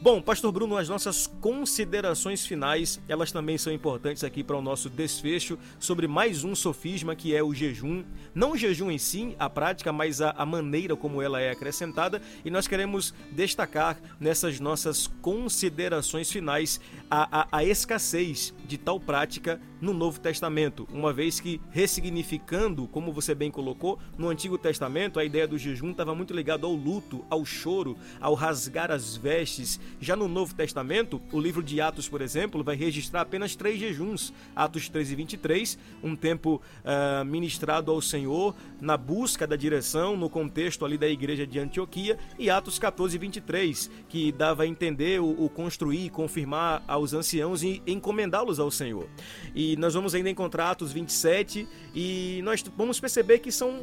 Bom, 0.00 0.22
Pastor 0.22 0.52
Bruno, 0.52 0.76
as 0.76 0.88
nossas 0.88 1.26
considerações 1.40 2.46
finais, 2.46 3.00
elas 3.08 3.32
também 3.32 3.58
são 3.58 3.72
importantes 3.72 4.22
aqui 4.22 4.44
para 4.44 4.56
o 4.56 4.62
nosso 4.62 4.88
desfecho 4.88 5.58
sobre 5.80 6.06
mais 6.06 6.44
um 6.44 6.54
sofisma 6.54 7.16
que 7.16 7.34
é 7.34 7.42
o 7.42 7.52
jejum. 7.52 8.04
Não 8.32 8.52
o 8.52 8.56
jejum 8.56 8.92
em 8.92 8.98
si, 8.98 9.34
a 9.40 9.50
prática, 9.50 9.92
mas 9.92 10.20
a, 10.20 10.30
a 10.30 10.46
maneira 10.46 10.94
como 10.94 11.20
ela 11.20 11.40
é 11.40 11.50
acrescentada. 11.50 12.22
E 12.44 12.50
nós 12.50 12.68
queremos 12.68 13.12
destacar 13.32 13.98
nessas 14.20 14.60
nossas 14.60 15.08
considerações 15.20 16.30
finais 16.30 16.80
a, 17.10 17.40
a, 17.40 17.58
a 17.58 17.64
escassez 17.64 18.54
de 18.68 18.78
tal 18.78 19.00
prática 19.00 19.60
no 19.80 19.92
Novo 19.92 20.20
Testamento, 20.20 20.88
uma 20.92 21.12
vez 21.12 21.40
que 21.40 21.60
ressignificando, 21.70 22.86
como 22.88 23.12
você 23.12 23.34
bem 23.34 23.50
colocou, 23.50 23.98
no 24.16 24.28
Antigo 24.28 24.58
Testamento 24.58 25.18
a 25.18 25.24
ideia 25.24 25.46
do 25.46 25.58
jejum 25.58 25.90
estava 25.90 26.14
muito 26.14 26.34
ligado 26.34 26.66
ao 26.66 26.72
luto, 26.72 27.24
ao 27.30 27.44
choro, 27.44 27.96
ao 28.20 28.34
rasgar 28.34 28.90
as 28.90 29.16
vestes. 29.16 29.80
Já 30.00 30.16
no 30.16 30.28
Novo 30.28 30.54
Testamento, 30.54 31.20
o 31.32 31.40
livro 31.40 31.62
de 31.62 31.80
Atos, 31.80 32.08
por 32.08 32.20
exemplo, 32.20 32.64
vai 32.64 32.76
registrar 32.76 33.22
apenas 33.22 33.54
três 33.54 33.78
jejuns: 33.78 34.32
Atos 34.54 34.88
3 34.88 35.12
e 35.12 35.14
23, 35.14 35.78
um 36.02 36.16
tempo 36.16 36.60
uh, 36.84 37.24
ministrado 37.24 37.90
ao 37.90 38.00
Senhor 38.00 38.54
na 38.80 38.96
busca 38.96 39.46
da 39.46 39.56
direção, 39.56 40.16
no 40.16 40.28
contexto 40.28 40.84
ali 40.84 40.98
da 40.98 41.08
igreja 41.08 41.46
de 41.46 41.58
Antioquia, 41.58 42.18
e 42.38 42.50
Atos 42.50 42.78
14 42.78 43.16
e 43.16 43.18
23, 43.18 43.90
que 44.08 44.32
dava 44.32 44.64
a 44.64 44.66
entender 44.66 45.20
o, 45.20 45.44
o 45.44 45.48
construir, 45.48 46.10
confirmar 46.10 46.82
aos 46.86 47.12
anciãos 47.12 47.62
e 47.62 47.82
encomendá-los 47.86 48.58
ao 48.58 48.70
Senhor. 48.70 49.08
E 49.54 49.67
nós 49.76 49.94
vamos 49.94 50.14
ainda 50.14 50.30
encontrar 50.30 50.70
Atos 50.70 50.92
27 50.92 51.66
e 51.94 52.40
nós 52.44 52.64
vamos 52.76 52.98
perceber 53.00 53.38
que 53.38 53.50
são 53.52 53.82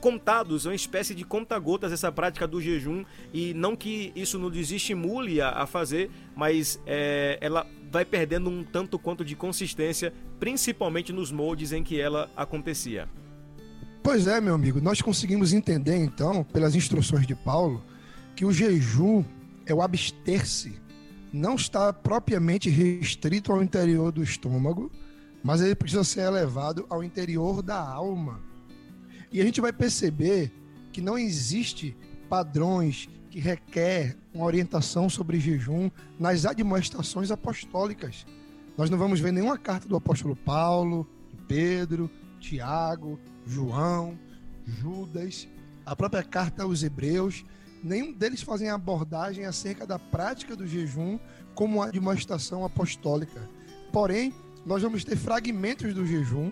contados, 0.00 0.64
uma 0.64 0.74
espécie 0.74 1.14
de 1.14 1.24
conta-gotas 1.24 1.92
essa 1.92 2.10
prática 2.10 2.46
do 2.48 2.60
jejum 2.60 3.04
e 3.32 3.52
não 3.52 3.76
que 3.76 4.12
isso 4.16 4.38
nos 4.38 4.52
desestimule 4.52 5.40
a, 5.40 5.50
a 5.50 5.66
fazer, 5.66 6.10
mas 6.34 6.80
é, 6.86 7.38
ela 7.40 7.66
vai 7.90 8.04
perdendo 8.04 8.48
um 8.48 8.64
tanto 8.64 8.98
quanto 8.98 9.24
de 9.24 9.36
consistência, 9.36 10.12
principalmente 10.38 11.12
nos 11.12 11.30
moldes 11.30 11.72
em 11.72 11.82
que 11.82 12.00
ela 12.00 12.30
acontecia. 12.36 13.08
Pois 14.02 14.26
é, 14.26 14.40
meu 14.40 14.54
amigo, 14.54 14.80
nós 14.80 15.02
conseguimos 15.02 15.52
entender 15.52 15.96
então, 15.96 16.42
pelas 16.42 16.74
instruções 16.74 17.26
de 17.26 17.34
Paulo, 17.34 17.84
que 18.34 18.46
o 18.46 18.52
jejum 18.52 19.22
é 19.66 19.74
o 19.74 19.82
abster-se, 19.82 20.80
não 21.32 21.54
está 21.54 21.92
propriamente 21.92 22.70
restrito 22.70 23.52
ao 23.52 23.62
interior 23.62 24.10
do 24.10 24.22
estômago, 24.22 24.90
mas 25.42 25.60
ele 25.60 25.74
precisa 25.74 26.04
ser 26.04 26.22
elevado 26.22 26.86
ao 26.88 27.02
interior 27.02 27.62
da 27.62 27.78
alma. 27.78 28.40
E 29.32 29.40
a 29.40 29.44
gente 29.44 29.60
vai 29.60 29.72
perceber 29.72 30.52
que 30.92 31.00
não 31.00 31.16
existe 31.18 31.96
padrões 32.28 33.08
que 33.30 33.38
requer 33.38 34.16
uma 34.34 34.44
orientação 34.44 35.08
sobre 35.08 35.38
jejum 35.38 35.90
nas 36.18 36.44
admoestações 36.44 37.30
apostólicas. 37.30 38.26
Nós 38.76 38.90
não 38.90 38.98
vamos 38.98 39.20
ver 39.20 39.32
nenhuma 39.32 39.56
carta 39.56 39.88
do 39.88 39.96
apóstolo 39.96 40.34
Paulo, 40.34 41.08
Pedro, 41.46 42.10
Tiago, 42.40 43.18
João, 43.46 44.18
Judas, 44.64 45.48
a 45.84 45.94
própria 45.94 46.22
carta 46.22 46.62
aos 46.62 46.82
Hebreus, 46.82 47.44
nenhum 47.82 48.12
deles 48.12 48.42
fazem 48.42 48.68
abordagem 48.68 49.44
acerca 49.44 49.86
da 49.86 49.98
prática 49.98 50.54
do 50.54 50.66
jejum 50.66 51.18
como 51.54 51.76
uma 51.76 51.86
admoestação 51.86 52.64
apostólica. 52.64 53.48
Porém, 53.92 54.32
nós 54.64 54.82
vamos 54.82 55.04
ter 55.04 55.16
fragmentos 55.16 55.94
do 55.94 56.06
jejum 56.06 56.50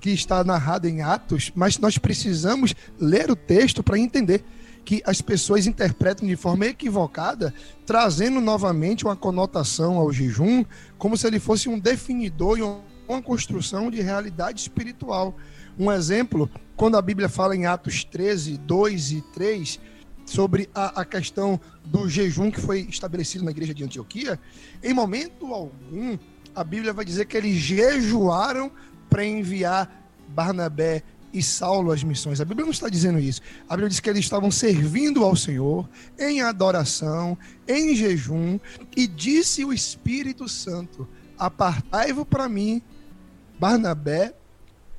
que 0.00 0.10
está 0.10 0.42
narrado 0.42 0.88
em 0.88 1.00
Atos, 1.00 1.52
mas 1.54 1.78
nós 1.78 1.96
precisamos 1.96 2.74
ler 2.98 3.30
o 3.30 3.36
texto 3.36 3.82
para 3.82 3.98
entender 3.98 4.44
que 4.84 5.00
as 5.06 5.20
pessoas 5.20 5.66
interpretam 5.66 6.26
de 6.26 6.34
forma 6.34 6.66
equivocada, 6.66 7.54
trazendo 7.86 8.40
novamente 8.40 9.04
uma 9.04 9.14
conotação 9.14 9.96
ao 9.96 10.12
jejum 10.12 10.64
como 10.98 11.16
se 11.16 11.26
ele 11.26 11.38
fosse 11.38 11.68
um 11.68 11.78
definidor 11.78 12.58
e 12.58 12.62
uma 12.62 13.22
construção 13.22 13.90
de 13.90 14.00
realidade 14.00 14.60
espiritual. 14.60 15.36
Um 15.78 15.90
exemplo, 15.90 16.50
quando 16.76 16.96
a 16.96 17.02
Bíblia 17.02 17.28
fala 17.28 17.54
em 17.54 17.66
Atos 17.66 18.02
13, 18.02 18.58
2 18.58 19.12
e 19.12 19.20
3, 19.32 19.80
sobre 20.24 20.68
a, 20.74 21.00
a, 21.00 21.04
questão 21.04 21.60
do 21.84 22.08
jejum 22.08 22.50
que 22.50 22.60
foi 22.60 22.80
estabelecido 22.82 23.44
na 23.44 23.50
igreja 23.50 23.74
de 23.74 23.84
Antioquia, 23.84 24.38
em 24.82 24.94
momento 24.94 25.52
algum 25.52 26.16
a 26.54 26.62
Bíblia 26.62 26.92
vai 26.92 27.04
dizer 27.04 27.26
que 27.26 27.36
eles 27.36 27.56
jejuaram 27.56 28.70
para 29.08 29.24
enviar 29.24 29.90
Barnabé 30.28 31.02
e 31.32 31.42
Saulo 31.42 31.92
às 31.92 32.04
missões. 32.04 32.40
A 32.40 32.44
Bíblia 32.44 32.64
não 32.64 32.72
está 32.72 32.88
dizendo 32.88 33.18
isso. 33.18 33.40
A 33.68 33.74
Bíblia 33.74 33.88
diz 33.88 34.00
que 34.00 34.10
eles 34.10 34.24
estavam 34.24 34.50
servindo 34.50 35.24
ao 35.24 35.34
Senhor 35.34 35.88
em 36.18 36.42
adoração, 36.42 37.36
em 37.66 37.94
jejum, 37.96 38.58
e 38.96 39.06
disse 39.06 39.64
o 39.64 39.72
Espírito 39.72 40.48
Santo: 40.48 41.08
Apartai-vos 41.38 42.26
para 42.28 42.48
mim, 42.48 42.82
Barnabé 43.58 44.34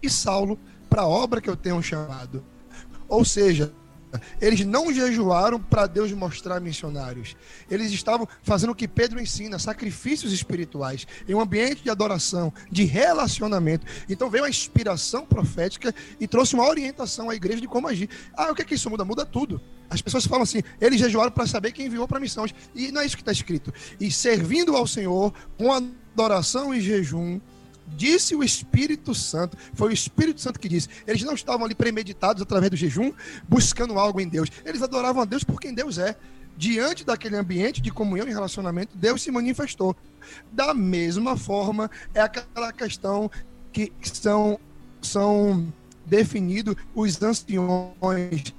e 0.02 0.10
Saulo, 0.10 0.60
para 0.90 1.04
a 1.04 1.08
obra 1.08 1.40
que 1.40 1.50
eu 1.50 1.56
tenho 1.56 1.82
chamado. 1.82 2.44
Ou 3.08 3.24
seja, 3.24 3.72
eles 4.42 4.66
não 4.66 4.94
jejuaram 4.94 5.60
para 5.60 5.88
Deus 5.88 6.12
mostrar 6.12 6.60
missionários. 6.60 7.36
Eles 7.70 7.92
estavam 7.92 8.28
fazendo 8.44 8.72
o 8.72 8.76
que 8.76 8.88
Pedro 8.88 9.20
ensina, 9.20 9.60
sacrifícios 9.60 10.32
espirituais, 10.34 11.08
em 11.28 11.34
um 11.34 11.42
ambiente 11.42 11.84
de 11.84 11.90
adoração, 11.90 12.54
de 12.72 12.84
relacionamento. 12.84 13.86
Então 14.10 14.30
veio 14.30 14.44
a 14.44 14.50
inspiração 14.50 15.26
profética 15.26 15.94
e 16.20 16.28
trouxe 16.28 16.54
uma 16.54 16.68
orientação 16.68 17.30
à 17.30 17.36
igreja 17.36 17.62
de 17.62 17.68
como 17.68 17.88
agir. 17.88 18.10
Ah, 18.36 18.52
o 18.52 18.56
que 18.56 18.62
é 18.62 18.66
que 18.66 18.76
isso 18.76 18.90
muda? 18.90 19.06
Muda 19.06 19.26
tudo. 19.26 19.62
As 19.90 20.02
pessoas 20.02 20.26
falam 20.26 20.44
assim, 20.44 20.64
eles 20.82 21.00
jejuaram 21.00 21.32
para 21.32 21.46
saber 21.46 21.72
quem 21.72 21.86
enviou 21.86 22.08
para 22.08 22.20
missões. 22.20 22.54
E 22.74 22.92
não 22.92 23.02
é 23.02 23.06
isso 23.06 23.16
que 23.16 23.22
está 23.22 23.32
escrito. 23.32 23.74
E 24.00 24.12
servindo 24.12 24.76
ao 24.76 24.88
Senhor 24.88 25.34
com 25.58 25.72
adoração 25.72 26.74
e 26.74 26.82
jejum, 26.82 27.40
disse 27.88 28.36
o 28.36 28.44
Espírito 28.44 29.14
Santo, 29.14 29.58
foi 29.74 29.90
o 29.90 29.94
Espírito 29.94 30.42
Santo 30.42 30.60
que 30.60 30.70
disse. 30.70 30.90
Eles 31.08 31.24
não 31.24 31.34
estavam 31.34 31.66
ali 31.66 31.76
premeditados 31.76 32.42
através 32.42 32.70
do 32.70 32.78
jejum, 32.78 33.12
buscando 33.48 33.98
algo 34.00 34.20
em 34.20 34.28
Deus. 34.28 34.50
Eles 34.66 34.82
adoravam 34.82 35.22
a 35.22 35.26
Deus 35.26 35.44
por 35.44 35.60
quem 35.60 35.74
Deus 35.74 35.98
é. 35.98 36.16
Diante 36.56 37.04
daquele 37.04 37.36
ambiente 37.36 37.82
de 37.82 37.92
comunhão 37.92 38.28
e 38.28 38.32
relacionamento, 38.32 38.96
Deus 38.96 39.22
se 39.22 39.32
manifestou. 39.32 39.96
Da 40.52 40.74
mesma 40.74 41.36
forma, 41.36 41.90
é 42.14 42.22
aquela 42.22 42.72
questão 42.72 43.30
que 43.72 43.92
são, 44.04 44.60
são 45.02 45.74
definidos 46.06 46.76
os 46.94 47.22
anciões 47.24 48.54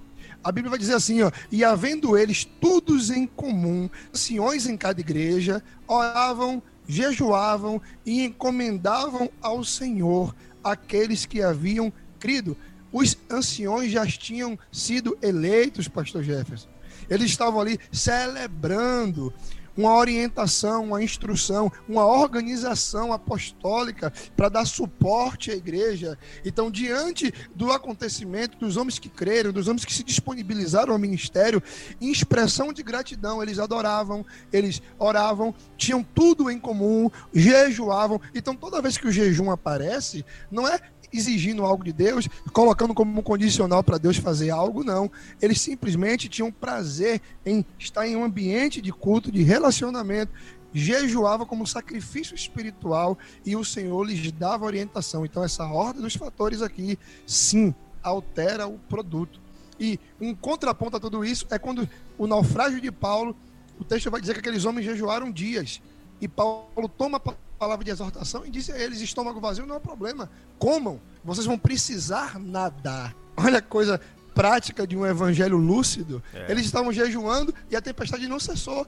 a 0.44 0.52
Bíblia 0.52 0.68
vai 0.68 0.78
dizer 0.78 0.94
assim, 0.94 1.22
ó, 1.22 1.32
e 1.50 1.64
havendo 1.64 2.18
eles 2.18 2.44
todos 2.44 3.10
em 3.10 3.26
comum, 3.26 3.88
anciões 4.12 4.66
em 4.66 4.76
cada 4.76 5.00
igreja, 5.00 5.62
oravam 5.88 6.62
jejuavam 6.86 7.80
e 8.04 8.24
encomendavam 8.24 9.30
ao 9.40 9.64
Senhor 9.64 10.34
aqueles 10.62 11.26
que 11.26 11.42
haviam 11.42 11.92
crido. 12.18 12.56
Os 12.92 13.16
anciões 13.30 13.90
já 13.90 14.06
tinham 14.06 14.58
sido 14.70 15.18
eleitos, 15.20 15.88
pastor 15.88 16.22
Jefferson. 16.22 16.68
Eles 17.08 17.30
estavam 17.30 17.60
ali 17.60 17.78
celebrando 17.92 19.32
uma 19.76 19.96
orientação, 19.96 20.84
uma 20.84 21.02
instrução, 21.02 21.70
uma 21.88 22.06
organização 22.06 23.12
apostólica 23.12 24.12
para 24.36 24.48
dar 24.48 24.64
suporte 24.64 25.50
à 25.50 25.54
igreja. 25.54 26.18
Então, 26.44 26.70
diante 26.70 27.32
do 27.54 27.72
acontecimento 27.72 28.58
dos 28.58 28.76
homens 28.76 28.98
que 28.98 29.08
creram, 29.08 29.52
dos 29.52 29.68
homens 29.68 29.84
que 29.84 29.92
se 29.92 30.04
disponibilizaram 30.04 30.92
ao 30.92 30.98
ministério, 30.98 31.62
em 32.00 32.10
expressão 32.10 32.72
de 32.72 32.82
gratidão, 32.82 33.42
eles 33.42 33.58
adoravam, 33.58 34.24
eles 34.52 34.80
oravam, 34.98 35.54
tinham 35.76 36.02
tudo 36.02 36.50
em 36.50 36.58
comum, 36.58 37.10
jejuavam. 37.32 38.20
Então, 38.34 38.54
toda 38.54 38.82
vez 38.82 38.96
que 38.96 39.08
o 39.08 39.12
jejum 39.12 39.50
aparece, 39.50 40.24
não 40.50 40.66
é 40.66 40.78
exigindo 41.16 41.64
algo 41.64 41.84
de 41.84 41.92
Deus, 41.92 42.28
colocando 42.52 42.92
como 42.92 43.22
condicional 43.22 43.82
para 43.82 43.98
Deus 43.98 44.16
fazer 44.16 44.50
algo, 44.50 44.82
não. 44.82 45.10
Eles 45.40 45.60
simplesmente 45.60 46.28
tinham 46.28 46.50
prazer 46.50 47.20
em 47.46 47.64
estar 47.78 48.06
em 48.06 48.16
um 48.16 48.24
ambiente 48.24 48.80
de 48.80 48.92
culto, 48.92 49.30
de 49.30 49.42
relacionamento, 49.42 50.32
jejuava 50.72 51.46
como 51.46 51.66
sacrifício 51.66 52.34
espiritual 52.34 53.16
e 53.46 53.54
o 53.54 53.64
Senhor 53.64 54.02
lhes 54.02 54.32
dava 54.32 54.64
orientação. 54.64 55.24
Então, 55.24 55.44
essa 55.44 55.64
ordem 55.64 56.02
dos 56.02 56.16
fatores 56.16 56.60
aqui, 56.60 56.98
sim, 57.26 57.72
altera 58.02 58.66
o 58.66 58.78
produto. 58.78 59.40
E 59.78 59.98
um 60.20 60.34
contraponto 60.34 60.96
a 60.96 61.00
tudo 61.00 61.24
isso 61.24 61.46
é 61.50 61.58
quando 61.58 61.88
o 62.18 62.26
naufrágio 62.26 62.80
de 62.80 62.90
Paulo, 62.90 63.36
o 63.78 63.84
texto 63.84 64.10
vai 64.10 64.20
dizer 64.20 64.34
que 64.34 64.40
aqueles 64.40 64.64
homens 64.64 64.84
jejuaram 64.84 65.30
dias. 65.30 65.80
E 66.24 66.28
Paulo 66.28 66.88
toma 66.96 67.20
palavra 67.20 67.84
de 67.84 67.90
exortação 67.90 68.46
e 68.46 68.50
disse 68.50 68.72
a 68.72 68.78
eles: 68.78 68.98
estômago 69.02 69.38
vazio 69.40 69.66
não 69.66 69.76
é 69.76 69.78
problema, 69.78 70.30
comam, 70.58 70.98
vocês 71.22 71.44
vão 71.44 71.58
precisar 71.58 72.40
nadar. 72.40 73.14
Olha 73.36 73.58
a 73.58 73.62
coisa 73.62 74.00
prática 74.34 74.86
de 74.86 74.96
um 74.96 75.04
evangelho 75.04 75.58
lúcido. 75.58 76.22
É. 76.32 76.50
Eles 76.50 76.64
estavam 76.64 76.90
jejuando 76.94 77.54
e 77.70 77.76
a 77.76 77.82
tempestade 77.82 78.26
não 78.26 78.40
cessou. 78.40 78.86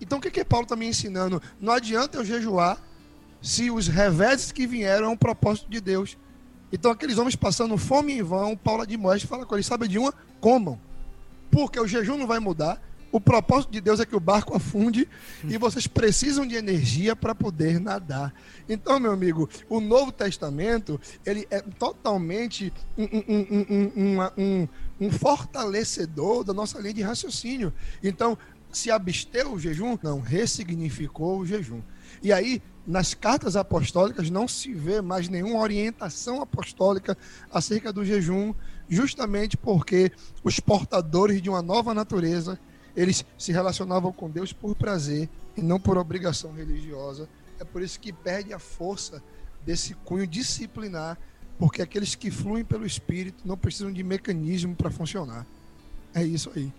Então 0.00 0.18
o 0.18 0.20
que, 0.20 0.32
que 0.32 0.44
Paulo 0.44 0.64
está 0.64 0.74
me 0.74 0.84
ensinando? 0.84 1.40
Não 1.60 1.72
adianta 1.72 2.18
eu 2.18 2.24
jejuar 2.24 2.76
se 3.40 3.70
os 3.70 3.86
reveses 3.86 4.50
que 4.50 4.66
vieram 4.66 5.06
é 5.06 5.10
um 5.10 5.16
propósito 5.16 5.70
de 5.70 5.80
Deus. 5.80 6.18
Então 6.72 6.90
aqueles 6.90 7.18
homens 7.18 7.36
passando 7.36 7.78
fome 7.78 8.14
em 8.14 8.22
vão, 8.22 8.56
Paulo 8.56 8.84
de 8.84 8.96
Moeste 8.96 9.28
fala 9.28 9.46
com 9.46 9.54
eles, 9.54 9.66
sabe 9.66 9.86
de 9.86 9.96
uma? 9.96 10.12
Comam. 10.40 10.76
Porque 11.52 11.78
o 11.78 11.86
jejum 11.86 12.18
não 12.18 12.26
vai 12.26 12.40
mudar, 12.40 12.82
o 13.14 13.20
propósito 13.20 13.70
de 13.70 13.80
Deus 13.80 14.00
é 14.00 14.04
que 14.04 14.16
o 14.16 14.18
barco 14.18 14.56
afunde 14.56 15.08
e 15.44 15.56
vocês 15.56 15.86
precisam 15.86 16.44
de 16.44 16.56
energia 16.56 17.14
para 17.14 17.32
poder 17.32 17.78
nadar. 17.78 18.34
Então, 18.68 18.98
meu 18.98 19.12
amigo, 19.12 19.48
o 19.68 19.80
Novo 19.80 20.10
Testamento 20.10 21.00
ele 21.24 21.46
é 21.48 21.60
totalmente 21.60 22.72
um, 22.98 23.04
um, 23.28 24.20
um, 24.36 24.68
um, 25.00 25.10
fortalecedor 25.12 26.42
da 26.42 26.52
nossa 26.52 26.80
linha 26.80 26.94
de 26.94 27.02
raciocínio. 27.02 27.72
Então, 28.02 28.36
se 28.72 28.90
absteu 28.90 29.52
o 29.52 29.60
jejum? 29.60 29.96
Não, 30.02 30.18
ressignificou 30.18 31.38
o 31.38 31.46
jejum. 31.46 31.82
E 32.20 32.32
aí, 32.32 32.60
nas 32.84 33.14
cartas 33.14 33.54
apostólicas 33.54 34.28
não 34.28 34.48
se 34.48 34.74
vê 34.74 35.00
mais 35.00 35.28
nenhuma 35.28 35.60
orientação 35.60 36.42
apostólica 36.42 37.16
acerca 37.52 37.92
do 37.92 38.04
jejum, 38.04 38.52
justamente 38.88 39.56
porque 39.56 40.10
os 40.42 40.58
portadores 40.58 41.40
de 41.40 41.48
uma 41.48 41.62
nova 41.62 41.94
natureza, 41.94 42.58
eles 42.96 43.24
se 43.36 43.52
relacionavam 43.52 44.12
com 44.12 44.30
Deus 44.30 44.52
por 44.52 44.74
prazer 44.74 45.28
e 45.56 45.62
não 45.62 45.80
por 45.80 45.98
obrigação 45.98 46.52
religiosa. 46.52 47.28
É 47.58 47.64
por 47.64 47.82
isso 47.82 47.98
que 47.98 48.12
perde 48.12 48.52
a 48.52 48.58
força 48.58 49.22
desse 49.64 49.94
cunho 49.94 50.26
disciplinar, 50.26 51.18
porque 51.58 51.82
aqueles 51.82 52.14
que 52.14 52.30
fluem 52.30 52.64
pelo 52.64 52.86
Espírito 52.86 53.46
não 53.46 53.56
precisam 53.56 53.92
de 53.92 54.02
mecanismo 54.02 54.74
para 54.74 54.90
funcionar. 54.90 55.46
É 56.14 56.22
isso 56.22 56.50
aí. 56.54 56.72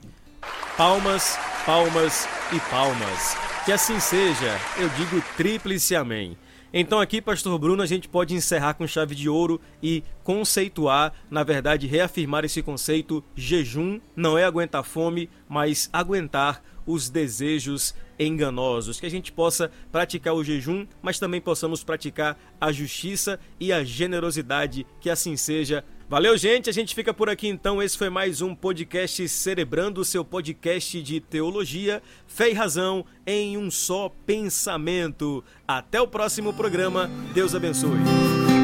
Palmas, 0.78 1.38
palmas 1.66 2.28
e 2.53 2.59
palmas. 2.70 3.36
Que 3.66 3.72
assim 3.72 3.99
seja, 3.99 4.59
eu 4.78 4.89
digo 4.89 5.22
tríplice 5.36 5.95
amém. 5.95 6.38
Então 6.78 6.99
aqui, 6.99 7.21
pastor 7.21 7.57
Bruno, 7.57 7.82
a 7.82 7.86
gente 7.86 8.09
pode 8.09 8.36
encerrar 8.36 8.73
com 8.73 8.86
chave 8.86 9.15
de 9.15 9.30
ouro 9.30 9.61
e 9.82 10.03
conceituar, 10.26 11.13
na 11.32 11.41
verdade, 11.41 11.88
reafirmar 11.88 12.43
esse 12.43 12.61
conceito: 12.61 13.23
jejum 13.34 14.01
não 14.13 14.38
é 14.38 14.43
aguentar 14.43 14.84
fome, 14.84 15.30
mas 15.47 15.89
aguentar 15.93 16.61
os 16.86 17.09
desejos 17.09 17.95
enganosos, 18.20 18.99
que 18.99 19.05
a 19.05 19.11
gente 19.11 19.32
possa 19.32 19.72
praticar 19.91 20.34
o 20.34 20.43
jejum, 20.43 20.86
mas 21.01 21.20
também 21.20 21.41
possamos 21.41 21.84
praticar 21.84 22.38
a 22.59 22.72
justiça 22.72 23.39
e 23.59 23.72
a 23.72 23.84
generosidade, 23.84 24.86
que 24.99 25.09
assim 25.09 25.36
seja. 25.36 25.84
Valeu, 26.07 26.38
gente. 26.38 26.70
A 26.70 26.74
gente 26.74 26.93
fica 26.93 27.13
por 27.13 27.30
aqui 27.30 27.47
então. 27.47 27.82
Esse 27.82 27.97
foi 27.97 28.09
mais 28.09 28.41
um 28.41 28.53
podcast 28.53 29.28
Cerebrando, 29.28 30.05
seu 30.05 30.24
podcast 30.24 31.01
de 31.01 31.20
teologia, 31.20 32.01
fé 32.28 32.51
e 32.51 32.53
razão 32.53 33.05
em 33.26 33.57
um 33.57 33.72
só 33.72 34.09
pensamento. 34.26 35.43
Até 35.68 35.99
o 35.99 36.07
próximo 36.07 36.53
programa. 36.53 37.09
Deus 37.34 37.55
abençoe. 37.55 38.55